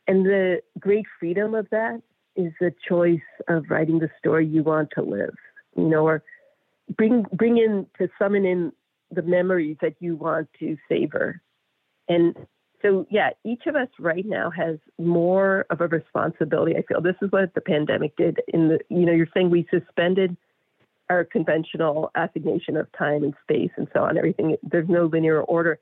And 0.06 0.26
the 0.26 0.60
great 0.78 1.06
freedom 1.18 1.54
of 1.54 1.68
that 1.70 2.02
is 2.36 2.52
the 2.60 2.74
choice 2.86 3.20
of 3.48 3.64
writing 3.70 3.98
the 3.98 4.10
story 4.18 4.46
you 4.46 4.62
want 4.62 4.90
to 4.94 5.02
live, 5.02 5.34
you 5.76 5.88
know, 5.88 6.06
or 6.06 6.22
bring 6.96 7.24
bring 7.32 7.56
in 7.56 7.86
to 7.98 8.08
summon 8.18 8.44
in 8.44 8.72
the 9.10 9.22
memories 9.22 9.76
that 9.80 9.94
you 10.00 10.16
want 10.16 10.48
to 10.60 10.76
savor. 10.88 11.40
And 12.08 12.36
so 12.82 13.06
yeah, 13.10 13.30
each 13.44 13.62
of 13.66 13.74
us 13.74 13.88
right 13.98 14.24
now 14.26 14.50
has 14.50 14.78
more 14.98 15.66
of 15.70 15.80
a 15.80 15.88
responsibility. 15.88 16.76
I 16.76 16.82
feel 16.82 17.00
this 17.00 17.16
is 17.22 17.32
what 17.32 17.54
the 17.54 17.60
pandemic 17.60 18.16
did 18.16 18.40
in 18.48 18.68
the 18.68 18.78
you 18.88 19.06
know, 19.06 19.12
you're 19.12 19.28
saying 19.34 19.50
we 19.50 19.66
suspended 19.70 20.36
our 21.10 21.24
conventional 21.24 22.10
assignation 22.14 22.76
of 22.76 22.86
time 22.92 23.24
and 23.24 23.34
space 23.42 23.70
and 23.76 23.88
so 23.92 24.04
on, 24.04 24.18
everything, 24.18 24.56
there's 24.62 24.88
no 24.88 25.06
linear 25.06 25.42
order. 25.42 25.78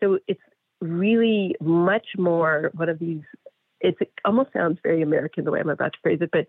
So 0.00 0.18
it's 0.26 0.40
really 0.80 1.54
much 1.60 2.06
more 2.18 2.70
one 2.74 2.88
of 2.88 2.98
these. 2.98 3.22
It's, 3.80 3.98
it 4.00 4.12
almost 4.24 4.52
sounds 4.52 4.78
very 4.82 5.02
American 5.02 5.44
the 5.44 5.50
way 5.50 5.60
I'm 5.60 5.68
about 5.68 5.92
to 5.92 5.98
phrase 6.02 6.18
it, 6.20 6.30
but 6.32 6.46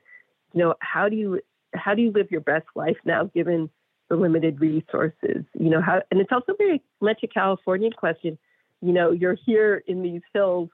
you 0.54 0.64
know, 0.64 0.76
how 0.80 1.10
do 1.10 1.16
you 1.16 1.42
how 1.74 1.94
do 1.94 2.02
you 2.02 2.12
live 2.12 2.32
your 2.32 2.42
best 2.42 2.66
life 2.76 2.98
now 3.06 3.26
given 3.26 3.70
the 4.10 4.16
limited 4.16 4.60
resources? 4.60 5.44
You 5.54 5.70
know, 5.70 5.82
how 5.82 6.02
and 6.12 6.20
it's 6.22 6.32
also 6.32 6.54
very 6.58 6.82
much 7.02 7.20
a 7.24 7.28
Californian 7.28 7.92
question. 7.92 8.38
You 8.82 8.94
know, 8.94 9.12
you're 9.12 9.38
here 9.46 9.84
in 9.88 10.02
these 10.02 10.22
hills. 10.34 10.70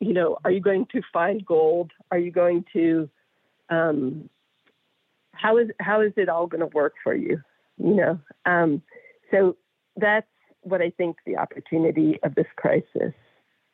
You 0.00 0.12
know, 0.12 0.38
are 0.44 0.50
you 0.50 0.60
going 0.60 0.86
to 0.92 1.02
find 1.12 1.44
gold? 1.44 1.92
Are 2.10 2.18
you 2.18 2.30
going 2.30 2.64
to 2.72 3.08
um, 3.68 4.28
how 5.40 5.58
is 5.58 5.68
how 5.80 6.00
is 6.00 6.12
it 6.16 6.28
all 6.28 6.46
going 6.46 6.60
to 6.60 6.76
work 6.76 6.94
for 7.02 7.14
you? 7.14 7.40
You 7.78 7.94
know, 7.94 8.20
um, 8.46 8.82
so 9.30 9.56
that's 9.96 10.26
what 10.62 10.82
I 10.82 10.90
think 10.90 11.16
the 11.24 11.36
opportunity 11.36 12.18
of 12.22 12.34
this 12.34 12.46
crisis 12.56 13.14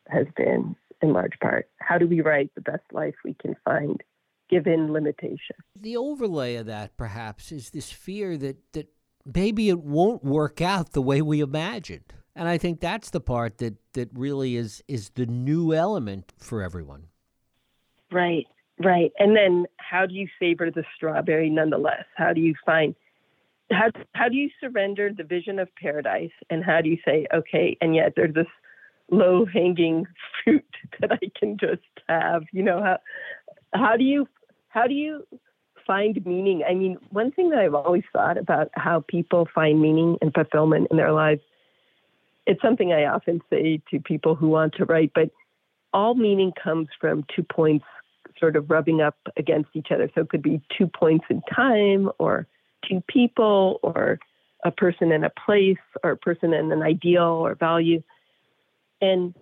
has 0.09 0.27
been 0.37 0.77
in 1.03 1.13
large 1.13 1.39
part. 1.41 1.69
How 1.81 1.99
do 1.99 2.07
we 2.07 2.21
write 2.21 2.53
the 2.55 2.61
best 2.61 2.85
life 2.93 3.15
we 3.25 3.35
can 3.35 3.57
find 3.65 4.03
given 4.49 4.93
limitation? 4.93 5.57
The 5.75 5.97
overlay 5.97 6.57
of 6.57 6.67
that, 6.67 6.97
perhaps, 6.97 7.51
is 7.51 7.71
this 7.71 7.91
fear 7.91 8.37
that, 8.39 8.57
that 8.73 8.89
maybe 9.25 9.69
it 9.69 9.81
won't 9.81 10.25
work 10.25 10.61
out 10.61 10.93
the 10.93 11.03
way 11.03 11.21
we 11.21 11.41
imagined. 11.41 12.15
And 12.37 12.49
I 12.49 12.59
think 12.59 12.81
that's 12.81 13.11
the 13.11 13.21
part 13.21 13.59
that, 13.59 13.75
that 13.95 14.11
really 14.13 14.57
is, 14.57 14.85
is 14.87 15.11
the 15.11 15.27
new 15.27 15.73
element 15.73 16.33
for 16.39 16.63
everyone. 16.63 17.09
Right, 18.13 18.47
right. 18.83 19.13
And 19.19 19.37
then 19.37 19.67
how 19.79 20.07
do 20.07 20.15
you 20.15 20.29
savor 20.39 20.71
the 20.71 20.85
strawberry 20.95 21.51
nonetheless? 21.51 22.05
How 22.17 22.33
do 22.33 22.41
you 22.41 22.55
find 22.65 22.95
how 23.71 23.91
how 24.15 24.29
do 24.29 24.37
you 24.37 24.51
surrender 24.61 25.11
the 25.17 25.25
vision 25.25 25.59
of 25.59 25.69
paradise 25.77 26.31
and 26.51 26.65
how 26.65 26.81
do 26.81 26.89
you 26.89 26.99
say 27.05 27.27
okay 27.35 27.77
and 27.81 27.95
yet 27.95 28.13
there's 28.17 28.35
this 28.35 28.47
low 29.11 29.45
hanging 29.45 30.07
fruit 30.45 30.65
that 31.01 31.13
I 31.13 31.31
can 31.39 31.57
just 31.59 31.83
have 32.09 32.45
you 32.53 32.63
know 32.63 32.83
how 32.83 32.99
how 33.75 33.97
do 33.97 34.05
you 34.05 34.29
how 34.69 34.87
do 34.87 34.95
you 34.95 35.27
find 35.87 36.25
meaning 36.25 36.63
I 36.69 36.75
mean 36.75 36.99
one 37.11 37.33
thing 37.33 37.51
that 37.51 37.59
I've 37.59 37.75
always 37.75 38.05
thought 38.13 38.39
about 38.39 38.71
how 38.75 39.05
people 39.07 39.49
find 39.53 39.81
meaning 39.81 40.17
and 40.21 40.33
fulfillment 40.33 40.89
in 40.91 40.97
their 40.97 41.13
lives 41.13 41.43
it's 42.47 42.63
something 42.63 42.93
I 42.93 43.07
often 43.07 43.41
say 43.51 43.83
to 43.91 43.99
people 43.99 44.37
who 44.37 44.49
want 44.49 44.75
to 44.75 44.85
write 44.85 45.13
but 45.15 45.31
all 45.93 46.15
meaning 46.15 46.53
comes 46.63 46.89
from 47.01 47.25
two 47.35 47.43
points 47.43 47.87
sort 48.39 48.57
of 48.57 48.71
rubbing 48.71 49.01
up 49.01 49.17
against 49.37 49.71
each 49.75 49.89
other 49.91 50.11
so 50.15 50.23
it 50.23 50.29
could 50.29 50.43
be 50.43 50.61
two 50.77 50.87
points 50.87 51.25
in 51.31 51.43
time 51.55 52.11
or 52.19 52.47
two 52.89 53.03
people 53.09 53.81
or 53.83 54.19
a 54.65 54.71
person 54.71 55.13
in 55.13 55.25
a 55.25 55.31
place 55.31 55.77
or 56.03 56.13
a 56.13 56.17
person 56.17 56.53
in 56.53 56.73
an 56.73 56.83
ideal 56.83 57.23
or 57.23 57.55
value. 57.55 58.03
And, 59.01 59.35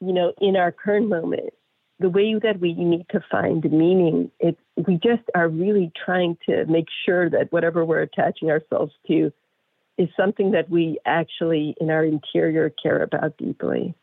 you 0.00 0.12
know, 0.12 0.32
in 0.40 0.56
our 0.56 0.72
current 0.72 1.08
moment, 1.08 1.52
the 2.00 2.08
way 2.08 2.34
that 2.42 2.60
we 2.60 2.74
need 2.74 3.06
to 3.10 3.22
find 3.30 3.62
meaning, 3.64 4.30
it, 4.38 4.56
we 4.86 4.94
just 4.94 5.22
are 5.34 5.48
really 5.48 5.90
trying 6.04 6.38
to 6.48 6.64
make 6.66 6.86
sure 7.04 7.28
that 7.28 7.50
whatever 7.50 7.84
we're 7.84 8.02
attaching 8.02 8.50
ourselves 8.50 8.92
to 9.08 9.32
is 9.96 10.08
something 10.16 10.52
that 10.52 10.70
we 10.70 10.98
actually 11.04 11.74
in 11.80 11.90
our 11.90 12.04
interior 12.04 12.70
care 12.70 13.02
about 13.02 13.36
deeply. 13.36 13.94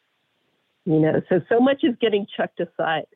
You 0.86 1.00
know, 1.00 1.22
so 1.30 1.42
so 1.50 1.60
much 1.60 1.84
is 1.84 1.96
getting 2.00 2.28
chucked 2.36 2.60
aside 2.60 3.08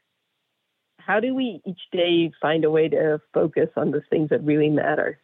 how 1.09 1.19
do 1.19 1.33
we 1.33 1.59
each 1.65 1.81
day 1.91 2.31
find 2.39 2.63
a 2.63 2.69
way 2.69 2.87
to 2.87 3.19
focus 3.33 3.69
on 3.75 3.89
the 3.89 4.01
things 4.11 4.29
that 4.29 4.43
really 4.43 4.69
matter? 4.69 5.19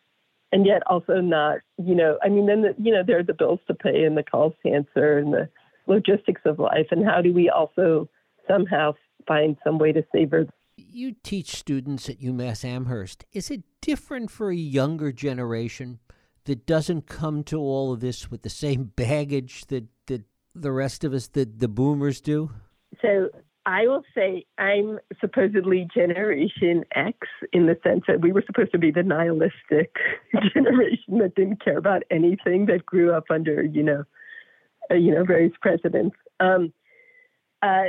And 0.51 0.65
yet 0.65 0.82
also 0.88 1.22
not, 1.22 1.60
you 1.77 1.94
know, 1.94 2.18
I 2.24 2.30
mean, 2.30 2.48
then, 2.48 2.63
the, 2.63 2.74
you 2.80 2.92
know, 2.92 3.04
there 3.06 3.20
are 3.20 3.24
the 3.24 3.36
bills 3.36 3.60
to 3.68 3.75
pay 3.75 4.04
and 4.04 4.18
the 4.18 4.24
calls 4.24 4.54
to 4.63 4.72
answer 4.72 5.20
and 5.20 5.32
the 5.32 5.48
logistics 5.86 6.42
of 6.44 6.58
life. 6.58 6.88
And 6.89 7.06
how 7.06 7.22
do 7.22 7.32
we 7.32 7.51
also 7.51 8.10
somehow 8.48 8.94
find 9.27 9.58
some 9.63 9.77
way 9.77 9.92
to 9.92 10.04
savor? 10.12 10.48
You 10.75 11.13
teach 11.22 11.56
students 11.56 12.10
at 12.10 12.20
UMass 12.20 12.65
Amherst. 12.65 13.24
Is 13.32 13.51
it 13.51 13.62
different 13.80 14.32
for 14.32 14.50
a 14.50 14.56
younger 14.56 15.12
generation 15.12 16.00
that 16.46 16.65
doesn't 16.65 17.06
come 17.06 17.44
to 17.44 17.60
all 17.60 17.94
of 17.94 18.00
this 18.00 18.32
with 18.32 18.42
the 18.42 18.50
same 18.50 18.86
baggage 18.96 19.68
that, 19.68 19.86
that 20.08 20.24
the 20.56 20.72
rest 20.72 21.04
of 21.04 21.13
us, 21.13 21.27
that 21.27 21.60
the 21.60 21.68
boomers 21.68 22.22
do? 22.22 22.50
So 23.04 23.30
I 23.65 23.88
will 23.88 24.03
say 24.13 24.45
I'm 24.57 25.00
supposedly 25.19 25.88
Generation 25.93 26.86
X 26.93 27.17
in 27.51 27.65
the 27.65 27.77
sense 27.84 28.03
that 28.07 28.22
we 28.22 28.31
were 28.31 28.43
supposed 28.45 28.72
to 28.74 28.77
be 28.77 28.91
the 28.91 29.01
nihilistic 29.01 29.95
generation 30.53 31.17
that 31.19 31.34
didn't 31.36 31.63
care 31.63 31.77
about 31.77 32.03
anything 32.12 32.67
that 32.67 32.86
grew 32.86 33.12
up 33.12 33.25
under, 33.31 33.63
you 33.63 33.81
know, 33.81 34.03
uh, 34.91 34.95
you 34.95 35.12
know, 35.12 35.24
various 35.24 35.53
presidents. 35.62 36.15
Um, 36.39 36.74
uh, 37.63 37.86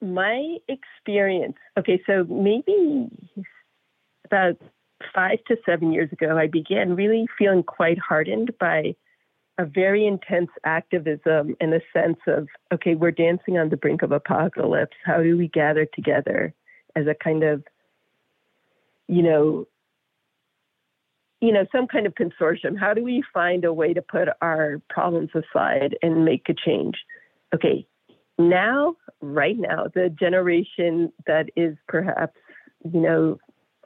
my 0.00 0.58
experience, 0.68 1.56
okay, 1.76 2.00
so 2.06 2.24
maybe 2.28 3.08
about 4.24 4.56
five 5.12 5.38
to 5.48 5.56
seven 5.66 5.92
years 5.92 6.12
ago, 6.12 6.38
I 6.38 6.46
began 6.46 6.94
really 6.94 7.26
feeling 7.36 7.64
quite 7.64 7.98
hardened 7.98 8.52
by 8.60 8.94
a 9.58 9.66
very 9.66 10.06
intense 10.06 10.50
activism 10.64 11.56
in 11.60 11.72
a 11.72 11.80
sense 11.92 12.18
of 12.26 12.48
okay, 12.72 12.94
we're 12.94 13.10
dancing 13.10 13.58
on 13.58 13.68
the 13.68 13.76
brink 13.76 14.02
of 14.02 14.12
apocalypse. 14.12 14.96
How 15.04 15.22
do 15.22 15.36
we 15.36 15.48
gather 15.48 15.84
together 15.84 16.54
as 16.94 17.06
a 17.06 17.14
kind 17.14 17.42
of, 17.42 17.64
you 19.08 19.22
know, 19.22 19.66
you 21.40 21.52
know, 21.52 21.66
some 21.72 21.86
kind 21.86 22.06
of 22.06 22.14
consortium? 22.14 22.78
How 22.78 22.94
do 22.94 23.02
we 23.02 23.22
find 23.34 23.64
a 23.64 23.72
way 23.72 23.92
to 23.92 24.02
put 24.02 24.28
our 24.40 24.80
problems 24.88 25.30
aside 25.34 25.96
and 26.02 26.24
make 26.24 26.48
a 26.48 26.54
change? 26.54 26.94
Okay, 27.54 27.86
now, 28.38 28.94
right 29.20 29.58
now, 29.58 29.86
the 29.92 30.08
generation 30.08 31.12
that 31.26 31.50
is 31.56 31.76
perhaps, 31.88 32.36
you 32.84 33.00
know, 33.00 33.38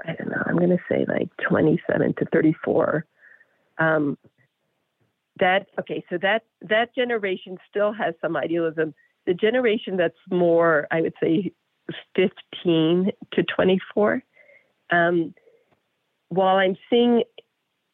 I 0.04 0.14
don't 0.14 0.28
know, 0.28 0.42
I'm 0.46 0.56
going 0.56 0.70
to 0.70 0.78
say 0.90 1.06
like 1.08 1.30
27 1.48 2.14
to 2.18 2.24
34. 2.26 3.06
Um, 3.78 4.18
that 5.42 5.66
okay 5.78 6.04
so 6.08 6.16
that 6.22 6.44
that 6.60 6.94
generation 6.94 7.58
still 7.68 7.92
has 7.92 8.14
some 8.22 8.36
idealism. 8.36 8.94
The 9.26 9.34
generation 9.34 9.96
that's 9.96 10.22
more 10.30 10.86
i 10.90 11.00
would 11.00 11.14
say 11.22 11.52
15 12.16 13.10
to 13.32 13.42
24 13.42 14.22
um, 14.90 15.34
while 16.28 16.56
i'm 16.56 16.76
seeing 16.88 17.24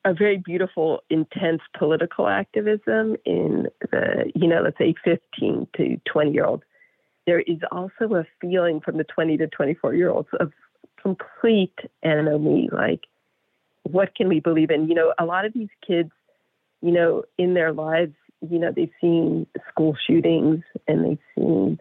a 0.05 0.14
very 0.14 0.38
beautiful 0.38 1.00
intense 1.11 1.62
political 1.76 2.28
activism 2.28 3.17
in 3.25 3.67
the 3.90 4.31
you 4.35 4.47
know 4.47 4.62
let's 4.62 4.78
say 4.78 4.95
15 5.05 5.67
to 5.76 6.00
20 6.11 6.33
year 6.33 6.45
olds 6.45 6.62
there 7.26 7.40
is 7.40 7.59
also 7.73 8.14
a 8.14 8.25
feeling 8.40 8.81
from 8.81 8.97
the 8.97 9.05
20 9.05 9.37
to 9.38 9.47
24 9.49 9.95
year 9.95 10.11
olds 10.11 10.28
of 10.40 10.52
complete 11.02 11.78
enemy 12.02 12.69
like 12.73 13.02
what 13.93 14.14
can 14.14 14.28
we 14.28 14.40
believe 14.40 14.71
in? 14.71 14.88
You 14.88 14.95
know 14.95 15.14
a 15.19 15.25
lot 15.25 15.45
of 15.45 15.52
these 15.52 15.69
kids 15.87 16.11
you 16.81 16.93
know, 16.93 17.25
in 17.37 17.55
their 17.55 17.73
lives, 17.73 18.15
you 18.49 18.59
know, 18.59 18.73
they've 18.75 18.91
seen 19.01 19.47
school 19.69 19.97
shootings 20.07 20.63
and 20.87 21.05
they've 21.05 21.19
seen, 21.37 21.81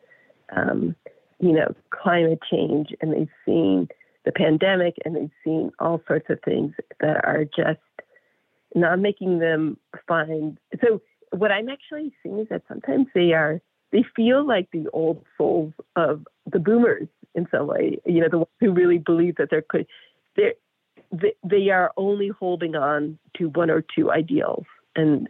um, 0.56 0.96
you 1.40 1.52
know, 1.52 1.74
climate 1.92 2.40
change 2.50 2.90
and 3.02 3.14
they've 3.14 3.30
seen 3.46 3.88
the 4.26 4.32
pandemic 4.32 4.96
and 5.06 5.16
they've 5.16 5.32
seen 5.44 5.72
all 5.80 6.02
sorts 6.08 6.30
of 6.30 6.40
things 6.44 6.74
that 7.00 7.24
are 7.26 7.46
just 7.46 7.80
not 8.76 9.00
making 9.00 9.40
them 9.40 9.78
find. 10.08 10.58
So, 10.84 11.02
what 11.32 11.52
I'm 11.52 11.70
actually 11.70 12.14
seeing 12.24 12.40
is 12.40 12.48
that 12.50 12.64
sometimes 12.68 13.08
they 13.14 13.34
are, 13.34 13.62
they 13.92 14.06
feel 14.16 14.48
like 14.48 14.70
the 14.72 14.88
old 14.94 15.24
souls 15.38 15.74
of 15.96 16.26
the 16.52 16.60
boomers 16.60 17.08
in 17.36 17.48
some 17.52 17.68
way, 17.68 18.00
you 18.06 18.22
know, 18.22 18.30
the 18.30 18.38
ones 18.38 18.50
who 18.62 18.72
really 18.72 18.98
believe 18.98 19.36
that 19.36 19.50
there 19.52 19.62
could, 19.62 19.86
they 20.36 20.54
they 21.44 21.70
are 21.70 21.92
only 21.96 22.30
holding 22.30 22.76
on 22.76 23.18
to 23.38 23.50
one 23.50 23.70
or 23.70 23.84
two 23.96 24.12
ideals 24.12 24.66
and 24.98 25.30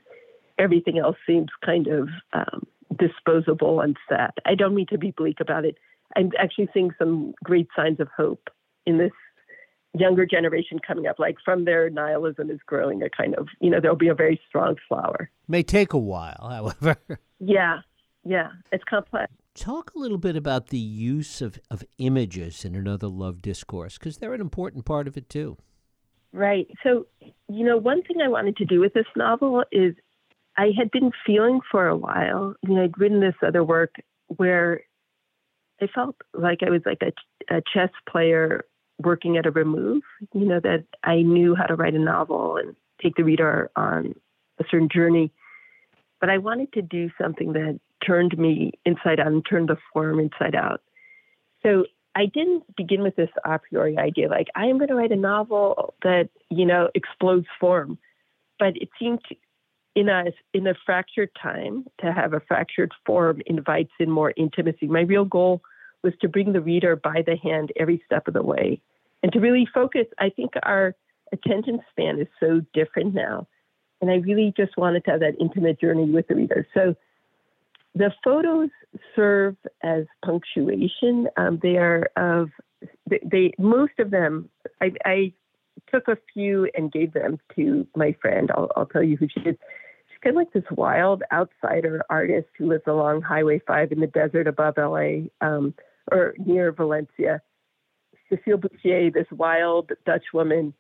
everything 0.58 0.98
else 0.98 1.18
seems 1.28 1.50
kind 1.64 1.88
of 1.88 2.10
um, 2.34 2.66
disposable 2.98 3.82
and 3.82 3.96
sad. 4.10 4.32
I 4.46 4.56
don't 4.56 4.74
mean 4.76 4.88
to 4.88 4.98
be 4.98 5.12
bleak 5.12 5.40
about 5.40 5.66
it. 5.66 5.78
I'm 6.16 6.32
actually 6.40 6.70
seeing 6.74 6.92
some 6.98 7.34
great 7.44 7.68
signs 7.76 8.00
of 8.00 8.08
hope 8.16 8.50
in 8.86 8.98
this 8.98 9.12
younger 9.94 10.26
generation 10.26 10.80
coming 10.86 11.08
up. 11.08 11.20
Like 11.20 11.38
from 11.44 11.66
their 11.66 11.90
nihilism 11.90 12.50
is 12.50 12.60
growing 12.66 13.04
a 13.04 13.10
kind 13.10 13.36
of, 13.36 13.48
you 13.60 13.70
know, 13.70 13.80
there'll 13.80 13.98
be 13.98 14.08
a 14.08 14.16
very 14.16 14.40
strong 14.48 14.76
flower. 14.88 15.30
May 15.48 15.64
take 15.64 15.94
a 15.94 15.98
while, 15.98 16.74
however. 16.82 16.98
Yeah, 17.40 17.82
yeah, 18.24 18.50
it's 18.72 18.84
complex. 18.84 19.32
Talk 19.54 19.92
a 19.96 20.00
little 20.00 20.20
bit 20.20 20.36
about 20.36 20.68
the 20.68 20.78
use 20.78 21.42
of, 21.42 21.60
of 21.72 21.84
images 21.98 22.64
in 22.64 22.76
another 22.76 23.08
love 23.08 23.42
discourse, 23.42 23.98
because 23.98 24.18
they're 24.18 24.34
an 24.34 24.42
important 24.42 24.86
part 24.86 25.08
of 25.08 25.18
it 25.18 25.30
too. 25.30 25.58
Right. 26.34 26.68
So, 26.84 27.08
you 27.48 27.66
know, 27.66 27.78
one 27.78 28.04
thing 28.04 28.22
I 28.22 28.28
wanted 28.28 28.58
to 28.58 28.66
do 28.66 28.80
with 28.80 28.94
this 28.94 29.06
novel 29.16 29.64
is 29.72 29.96
I 30.58 30.72
had 30.78 30.92
been 30.92 31.12
feeling 31.26 31.62
for 31.72 31.88
a 31.88 31.96
while, 31.96 32.56
you 32.64 32.76
know, 32.76 32.84
I'd 32.84 32.98
written 32.98 33.22
this 33.22 33.36
other 33.46 33.64
work 33.64 33.96
where 34.28 34.82
I 35.82 35.88
felt 35.88 36.16
like 36.34 36.64
I 36.64 36.70
was 36.70 36.82
like 36.86 37.02
a, 37.02 37.14
a 37.56 37.62
chess 37.74 37.90
player 38.10 38.66
working 39.00 39.38
at 39.38 39.46
a 39.46 39.52
remove, 39.52 40.02
you 40.34 40.46
know, 40.46 40.60
that 40.60 40.86
I 41.04 41.22
knew 41.22 41.56
how 41.56 41.66
to 41.66 41.76
write 41.76 41.94
a 41.94 42.00
novel 42.00 42.58
and 42.58 42.76
take 43.02 43.16
the 43.16 43.24
reader 43.24 43.70
on 43.76 44.16
a 44.60 44.64
certain 44.70 44.90
journey. 44.90 45.32
but 46.20 46.30
I 46.30 46.40
wanted 46.40 46.74
to 46.74 46.82
do 46.82 47.10
something 47.22 47.54
that 47.54 47.80
turned 48.06 48.38
me 48.38 48.74
inside 48.86 49.20
out 49.20 49.28
and 49.28 49.46
turned 49.46 49.70
the 49.70 49.78
form 49.94 50.20
inside 50.20 50.56
out. 50.56 50.82
So 51.64 51.86
I 52.18 52.26
didn't 52.26 52.76
begin 52.76 53.04
with 53.04 53.16
this 53.16 53.30
a 53.46 53.60
priori 53.60 53.96
idea, 53.96 54.28
like 54.28 54.48
I 54.56 54.66
am 54.66 54.80
going 54.80 54.88
to 54.88 54.96
write 54.96 55.12
a 55.12 55.16
novel 55.16 55.94
that 56.02 56.30
you 56.50 56.66
know 56.66 56.90
explodes 56.96 57.46
form, 57.60 58.00
but 58.58 58.76
it 58.76 58.90
seemed 58.98 59.22
in 59.96 60.10
a 60.10 60.24
in 60.52 60.66
a 60.66 60.74
fractured 60.84 61.30
time 61.40 61.86
to 62.02 62.12
have 62.12 62.34
a 62.34 62.40
fractured 62.40 62.92
form 63.06 63.44
invites 63.46 63.92
in 64.00 64.10
more 64.10 64.34
intimacy. 64.36 64.88
My 64.88 65.02
real 65.02 65.26
goal 65.26 65.62
was 66.04 66.14
to 66.22 66.28
bring 66.28 66.54
the 66.54 66.62
reader 66.62 66.96
by 66.96 67.22
the 67.24 67.36
hand 67.38 67.72
every 67.80 68.02
step 68.08 68.28
of 68.28 68.34
the 68.34 68.42
way, 68.42 68.82
and 69.22 69.32
to 69.34 69.40
really 69.40 69.68
focus. 69.72 70.08
I 70.18 70.30
think 70.30 70.54
our 70.64 70.96
attention 71.32 71.82
span 71.92 72.20
is 72.20 72.28
so 72.40 72.62
different 72.74 73.14
now, 73.14 73.48
and 74.02 74.10
I 74.10 74.16
really 74.16 74.56
just 74.58 74.76
wanted 74.76 75.06
to 75.06 75.12
have 75.12 75.20
that 75.20 75.36
intimate 75.40 75.80
journey 75.80 76.10
with 76.10 76.28
the 76.30 76.36
reader. 76.36 76.66
So 76.74 76.96
the 77.98 78.12
photos 78.24 78.70
serve 79.16 79.56
as 79.84 80.06
punctuation. 80.24 81.28
Um, 81.38 81.60
they 81.62 81.78
are 81.78 82.10
of 82.16 82.50
they, 83.10 83.20
they, 83.24 83.54
most 83.58 83.94
of 84.00 84.12
them. 84.12 84.50
I, 84.82 84.92
I, 85.06 85.34
took 85.92 86.08
a 86.08 86.18
few 86.34 86.70
and 86.76 86.92
gave 86.92 87.14
them 87.14 87.38
to 87.56 87.88
my 87.96 88.14
friend. 88.20 88.50
I'll, 88.54 88.70
I'll 88.76 88.88
tell 88.88 89.04
you 89.04 89.16
who 89.16 89.28
she 89.28 89.42
is. 89.42 89.56
She's 90.10 90.20
kind 90.24 90.36
of 90.36 90.42
like 90.42 90.52
this 90.52 90.70
wild 90.72 91.24
outsider 91.32 92.02
artist 92.10 92.48
who 92.58 92.68
lives 92.68 92.84
along 92.88 93.22
Highway 93.22 93.62
Five 93.66 93.92
in 93.92 94.00
the 94.00 94.08
desert 94.08 94.48
above 94.48 94.74
LA 94.78 95.28
um, 95.40 95.74
or 96.12 96.34
near 96.40 96.72
Valencia. 96.72 97.42
Cecile 98.28 98.58
Bouchier, 98.58 99.14
this 99.14 99.28
wild 99.32 99.92
Dutch 100.06 100.26
woman 100.34 100.74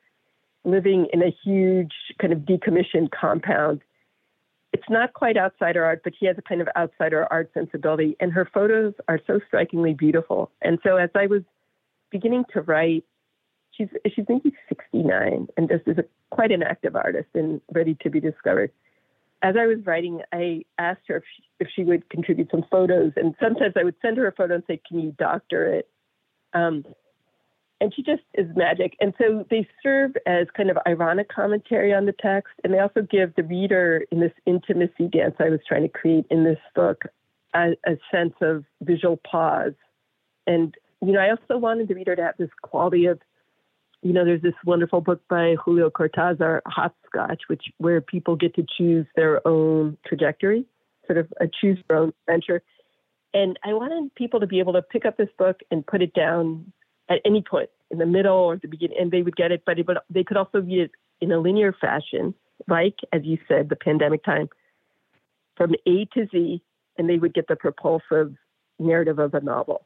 living 0.65 1.07
in 1.13 1.21
a 1.21 1.33
huge 1.43 1.93
kind 2.19 2.33
of 2.33 2.39
decommissioned 2.39 3.09
compound 3.11 3.81
it's 4.73 4.89
not 4.89 5.13
quite 5.13 5.37
outsider 5.37 5.83
art, 5.85 6.01
but 6.03 6.13
she 6.19 6.25
has 6.25 6.37
a 6.37 6.41
kind 6.41 6.61
of 6.61 6.67
outsider 6.75 7.27
art 7.31 7.49
sensibility, 7.53 8.15
and 8.19 8.31
her 8.33 8.49
photos 8.53 8.93
are 9.07 9.19
so 9.25 9.39
strikingly 9.47 9.93
beautiful. 9.93 10.51
And 10.61 10.79
so, 10.83 10.97
as 10.97 11.09
I 11.15 11.27
was 11.27 11.41
beginning 12.11 12.43
to 12.53 12.61
write, 12.61 13.05
she's 13.71 13.87
she's 14.13 14.25
maybe 14.27 14.53
69, 14.67 15.47
and 15.55 15.69
this 15.69 15.81
is 15.85 15.97
a, 15.97 16.03
quite 16.31 16.51
an 16.51 16.63
active 16.63 16.95
artist 16.95 17.29
and 17.33 17.61
ready 17.73 17.97
to 18.01 18.09
be 18.09 18.19
discovered. 18.19 18.71
As 19.41 19.55
I 19.57 19.67
was 19.67 19.77
writing, 19.85 20.21
I 20.33 20.63
asked 20.79 21.01
her 21.07 21.17
if 21.17 21.23
she, 21.35 21.43
if 21.59 21.67
she 21.73 21.83
would 21.83 22.09
contribute 22.09 22.49
some 22.51 22.65
photos, 22.69 23.13
and 23.15 23.35
sometimes 23.39 23.73
I 23.77 23.83
would 23.83 23.95
send 24.01 24.17
her 24.17 24.27
a 24.27 24.31
photo 24.31 24.55
and 24.55 24.63
say, 24.67 24.81
"Can 24.87 24.99
you 24.99 25.15
doctor 25.17 25.65
it?" 25.65 25.89
Um, 26.53 26.83
and 27.79 27.93
she 27.93 28.01
just 28.01 28.23
is 28.33 28.47
magic. 28.55 28.95
And 28.99 29.13
so 29.17 29.45
they 29.49 29.67
serve 29.83 30.11
as 30.25 30.47
kind 30.55 30.69
of 30.69 30.77
ironic 30.87 31.29
commentary 31.29 31.93
on 31.93 32.05
the 32.05 32.13
text, 32.13 32.53
and 32.63 32.73
they 32.73 32.79
also 32.79 33.01
give 33.01 33.35
the 33.35 33.43
reader 33.43 34.03
in 34.11 34.19
this 34.19 34.31
intimacy 34.45 35.07
dance 35.11 35.35
I 35.39 35.49
was 35.49 35.59
trying 35.67 35.83
to 35.83 35.89
create 35.89 36.25
in 36.29 36.43
this 36.43 36.59
book 36.75 37.03
a, 37.53 37.71
a 37.85 37.97
sense 38.11 38.33
of 38.41 38.63
visual 38.81 39.19
pause. 39.29 39.73
And 40.45 40.75
you 41.01 41.13
know, 41.13 41.19
I 41.19 41.29
also 41.29 41.57
wanted 41.57 41.87
the 41.87 41.95
reader 41.95 42.15
to 42.15 42.23
have 42.23 42.37
this 42.37 42.49
quality 42.61 43.05
of, 43.05 43.19
you 44.01 44.13
know, 44.13 44.25
there's 44.25 44.41
this 44.41 44.53
wonderful 44.65 45.01
book 45.01 45.21
by 45.29 45.55
Julio 45.63 45.89
Cortázar, 45.89 46.61
Hopscotch, 46.65 47.43
which 47.47 47.65
where 47.77 48.01
people 48.01 48.35
get 48.35 48.55
to 48.55 48.65
choose 48.77 49.05
their 49.15 49.45
own 49.47 49.97
trajectory, 50.05 50.65
sort 51.05 51.19
of 51.19 51.31
a 51.39 51.45
choose 51.47 51.77
your 51.89 51.99
own 51.99 52.13
adventure. 52.27 52.63
And 53.33 53.59
I 53.63 53.73
wanted 53.73 54.13
people 54.15 54.39
to 54.39 54.47
be 54.47 54.59
able 54.59 54.73
to 54.73 54.81
pick 54.81 55.05
up 55.05 55.17
this 55.17 55.29
book 55.37 55.59
and 55.69 55.85
put 55.85 56.01
it 56.01 56.13
down 56.13 56.71
at 57.09 57.21
any 57.25 57.41
point 57.41 57.69
in 57.91 57.97
the 57.97 58.05
middle 58.05 58.35
or 58.35 58.57
the 58.57 58.67
beginning, 58.67 58.97
and 58.99 59.11
they 59.11 59.21
would 59.21 59.35
get 59.35 59.51
it. 59.51 59.63
But 59.65 59.79
it 59.79 59.87
would, 59.87 59.97
they 60.09 60.23
could 60.23 60.37
also 60.37 60.59
read 60.59 60.79
it 60.79 60.91
in 61.21 61.31
a 61.31 61.39
linear 61.39 61.73
fashion, 61.73 62.33
like 62.67 62.95
as 63.13 63.21
you 63.23 63.37
said, 63.47 63.69
the 63.69 63.75
pandemic 63.75 64.23
time, 64.23 64.49
from 65.55 65.73
A 65.85 66.05
to 66.13 66.27
Z, 66.31 66.61
and 66.97 67.09
they 67.09 67.17
would 67.17 67.33
get 67.33 67.47
the 67.47 67.55
propulsive 67.55 68.35
narrative 68.79 69.19
of 69.19 69.33
a 69.33 69.41
novel. 69.41 69.85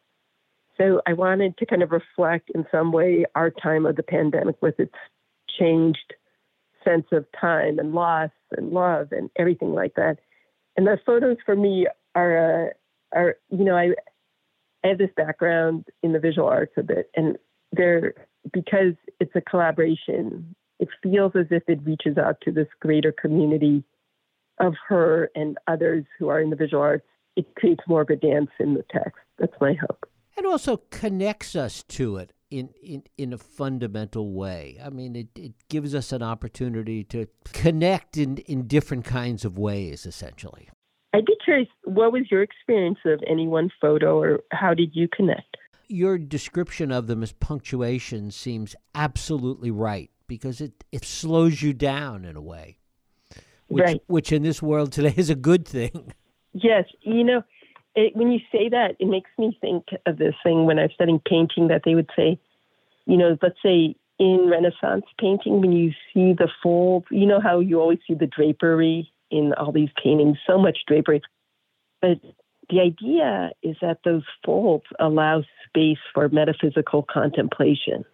So 0.78 1.02
I 1.06 1.14
wanted 1.14 1.58
to 1.58 1.66
kind 1.66 1.84
of 1.84 1.92
reflect 1.92 2.50
in 2.56 2.66
some 2.72 2.92
way 2.92 3.26
our 3.36 3.52
time 3.52 3.86
of 3.86 3.96
the 3.96 4.04
pandemic 4.04 4.62
with 4.62 4.80
its 4.80 4.96
changed 5.60 6.14
sense 6.84 7.06
of 7.12 7.26
time 7.40 7.78
and 7.78 7.94
loss 7.94 8.32
and 8.58 8.72
love 8.72 9.12
and 9.12 9.30
everything 9.38 9.74
like 9.74 9.96
that. 9.96 10.18
And 10.76 10.88
the 10.88 10.98
photos 11.06 11.38
for 11.46 11.56
me 11.56 11.88
are, 12.16 12.66
uh, 12.66 12.70
are 13.14 13.38
you 13.50 13.64
know, 13.64 13.78
I 13.78 13.94
I 14.84 14.88
have 14.90 14.98
this 14.98 15.12
background 15.16 15.86
in 16.04 16.14
the 16.14 16.20
visual 16.20 16.48
arts 16.48 16.74
a 16.78 16.84
bit, 16.84 17.10
and 17.16 17.38
there 17.72 18.14
because 18.52 18.94
it's 19.20 19.36
a 19.36 19.42
collaboration, 19.42 20.56
it 20.80 20.90
feels 21.04 21.34
as 21.36 21.46
if 21.52 21.64
it 21.68 21.80
reaches 21.86 22.18
out 22.18 22.38
to 22.42 22.52
this 22.52 22.68
greater 22.80 23.12
community 23.12 23.84
of 24.60 24.74
her 24.88 25.30
and 25.36 25.58
others 25.68 26.06
who 26.18 26.30
are 26.30 26.42
in 26.42 26.50
the 26.50 26.56
visual 26.56 26.82
arts. 26.82 27.06
It 27.36 27.56
creates 27.56 27.84
more 27.88 28.02
of 28.02 28.10
a 28.10 28.16
dance 28.16 28.50
in 28.60 28.74
the 28.74 28.84
text. 28.92 29.20
That's 29.38 29.54
my 29.62 29.74
hope. 29.74 30.06
And 30.38 30.46
also 30.46 30.78
connects 30.90 31.56
us 31.56 31.84
to 31.84 32.18
it 32.18 32.34
in, 32.50 32.70
in, 32.84 33.04
in 33.18 33.34
a 33.34 33.38
fundamental 33.38 34.34
way. 34.34 34.80
I 34.84 34.90
mean, 34.90 35.16
it, 35.16 35.28
it 35.36 35.54
gives 35.70 35.96
us 35.96 36.12
an 36.12 36.22
opportunity 36.22 37.04
to 37.06 37.28
connect 37.54 38.18
in, 38.18 38.38
in 38.38 38.68
different 38.68 39.06
kinds 39.06 39.46
of 39.46 39.58
ways, 39.58 40.06
essentially. 40.06 40.70
I'd 41.14 41.26
be 41.26 41.36
curious, 41.44 41.68
what 41.84 42.14
was 42.14 42.24
your 42.32 42.42
experience 42.42 43.00
of 43.06 43.22
any 43.28 43.48
one 43.48 43.70
photo 43.82 44.18
or 44.18 44.40
how 44.52 44.74
did 44.74 44.92
you 44.96 45.08
connect? 45.14 45.58
Your 45.88 46.18
description 46.18 46.92
of 46.92 47.08
them 47.08 47.22
as 47.22 47.34
punctuation 47.34 48.32
seems 48.32 48.76
absolutely 48.96 49.72
right 49.72 50.10
because 50.28 50.62
it, 50.62 50.86
it 50.92 51.04
slows 51.04 51.62
you 51.62 51.74
down 51.74 52.24
in 52.24 52.38
a 52.38 52.42
way, 52.42 52.78
which, 53.68 53.84
right. 53.84 54.04
which 54.08 54.32
in 54.32 54.44
this 54.44 54.62
world 54.62 54.94
today 54.94 55.14
is 55.18 55.30
a 55.30 55.36
good 55.36 55.68
thing. 55.68 56.14
Yes. 56.54 56.84
You 57.02 57.24
know, 57.24 57.44
it, 57.96 58.14
when 58.14 58.30
you 58.30 58.40
say 58.52 58.68
that, 58.68 58.98
it 59.00 59.08
makes 59.08 59.30
me 59.38 59.58
think 59.62 59.86
of 60.06 60.18
this 60.18 60.36
thing 60.44 60.66
when 60.66 60.80
I 60.80 60.84
was 60.84 60.92
studying 60.94 61.22
painting 61.26 61.70
that 61.70 61.84
they 61.86 61.96
would 61.96 62.10
say, 62.14 62.38
you 63.06 63.16
know, 63.16 63.38
let's 63.42 63.56
say 63.64 63.96
in 64.20 64.50
Renaissance 64.50 65.06
painting, 65.18 65.62
when 65.62 65.72
you 65.72 65.92
see 66.14 66.34
the 66.34 66.50
folds, 66.62 67.06
you 67.10 67.26
know 67.26 67.40
how 67.40 67.60
you 67.60 67.80
always 67.80 68.00
see 68.06 68.14
the 68.14 68.28
drapery 68.28 69.10
in 69.32 69.54
all 69.54 69.72
these 69.72 69.90
paintings, 70.02 70.38
so 70.46 70.58
much 70.58 70.80
drapery. 70.88 71.22
But 72.02 72.20
the 72.70 72.80
idea 72.80 73.52
is 73.64 73.76
that 73.82 74.00
those 74.06 74.24
folds 74.46 74.86
allow 75.00 75.44
space 75.68 75.98
for 76.14 76.28
metaphysical 76.30 77.04
contemplation. 77.04 78.06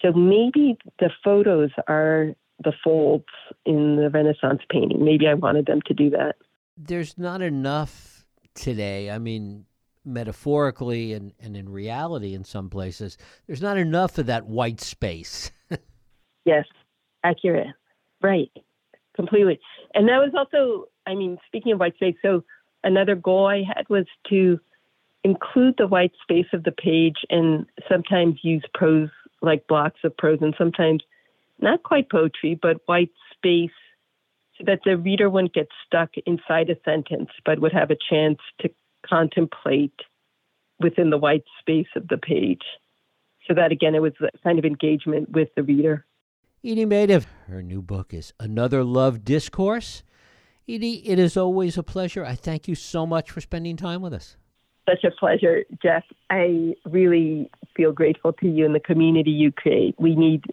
So 0.00 0.12
maybe 0.12 0.78
the 1.00 1.10
photos 1.24 1.70
are 1.88 2.34
the 2.62 2.72
folds 2.84 3.26
in 3.64 3.96
the 3.96 4.10
Renaissance 4.10 4.62
painting. 4.70 5.04
Maybe 5.04 5.26
I 5.26 5.34
wanted 5.34 5.66
them 5.66 5.80
to 5.86 5.94
do 5.94 6.10
that. 6.10 6.36
There's 6.76 7.18
not 7.18 7.42
enough 7.42 8.26
today. 8.54 9.10
I 9.10 9.18
mean, 9.18 9.64
metaphorically 10.04 11.12
and, 11.12 11.32
and 11.40 11.56
in 11.56 11.68
reality, 11.68 12.34
in 12.34 12.44
some 12.44 12.70
places, 12.70 13.18
there's 13.46 13.62
not 13.62 13.76
enough 13.76 14.18
of 14.18 14.26
that 14.26 14.46
white 14.46 14.80
space. 14.80 15.50
yes, 16.44 16.64
accurate. 17.24 17.68
Right 18.22 18.50
completely. 19.18 19.58
And 19.94 20.08
that 20.08 20.18
was 20.18 20.32
also, 20.36 20.86
I 21.06 21.14
mean, 21.16 21.38
speaking 21.46 21.72
of 21.72 21.80
white 21.80 21.96
space, 21.96 22.14
so 22.22 22.44
another 22.84 23.16
goal 23.16 23.46
I 23.46 23.64
had 23.66 23.88
was 23.88 24.06
to 24.30 24.60
include 25.24 25.74
the 25.76 25.88
white 25.88 26.12
space 26.22 26.46
of 26.52 26.62
the 26.62 26.72
page 26.72 27.16
and 27.28 27.66
sometimes 27.90 28.38
use 28.42 28.64
prose, 28.72 29.10
like 29.42 29.66
blocks 29.66 29.98
of 30.04 30.16
prose, 30.16 30.38
and 30.40 30.54
sometimes 30.56 31.02
not 31.60 31.82
quite 31.82 32.08
poetry, 32.08 32.58
but 32.60 32.80
white 32.86 33.10
space 33.34 33.70
so 34.56 34.64
that 34.66 34.80
the 34.84 34.96
reader 34.96 35.28
wouldn't 35.28 35.54
get 35.54 35.68
stuck 35.84 36.10
inside 36.26 36.70
a 36.70 36.76
sentence, 36.84 37.30
but 37.44 37.60
would 37.60 37.72
have 37.72 37.90
a 37.90 37.96
chance 38.08 38.38
to 38.60 38.70
contemplate 39.04 39.98
within 40.80 41.10
the 41.10 41.18
white 41.18 41.44
space 41.60 41.88
of 41.96 42.06
the 42.08 42.18
page. 42.18 42.62
So 43.46 43.54
that 43.54 43.72
again, 43.72 43.94
it 43.94 44.02
was 44.02 44.12
a 44.20 44.36
kind 44.44 44.58
of 44.58 44.64
engagement 44.64 45.30
with 45.30 45.48
the 45.56 45.62
reader. 45.62 46.04
Edie 46.68 46.84
Meidav. 46.84 47.24
Her 47.46 47.62
new 47.62 47.80
book 47.80 48.12
is 48.12 48.34
Another 48.38 48.84
Love 48.84 49.24
Discourse. 49.24 50.02
Edie, 50.68 50.96
it 51.08 51.18
is 51.18 51.34
always 51.34 51.78
a 51.78 51.82
pleasure. 51.82 52.26
I 52.26 52.34
thank 52.34 52.68
you 52.68 52.74
so 52.74 53.06
much 53.06 53.30
for 53.30 53.40
spending 53.40 53.74
time 53.74 54.02
with 54.02 54.12
us. 54.12 54.36
Such 54.86 55.02
a 55.02 55.10
pleasure, 55.10 55.64
Jeff. 55.82 56.04
I 56.28 56.74
really 56.84 57.50
feel 57.74 57.92
grateful 57.92 58.34
to 58.34 58.46
you 58.46 58.66
and 58.66 58.74
the 58.74 58.80
community 58.80 59.30
you 59.30 59.50
create. 59.50 59.94
We 59.98 60.14
need 60.14 60.44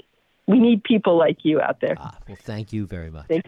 we 0.47 0.57
need 0.57 0.85
people 0.85 1.17
like 1.17 1.39
you 1.43 1.59
out 1.59 1.81
there. 1.81 1.97
Ah, 1.99 2.17
well, 2.29 2.37
thank 2.39 2.71
you 2.71 2.85
very 2.85 3.11
much. 3.11 3.27
Thank 3.27 3.43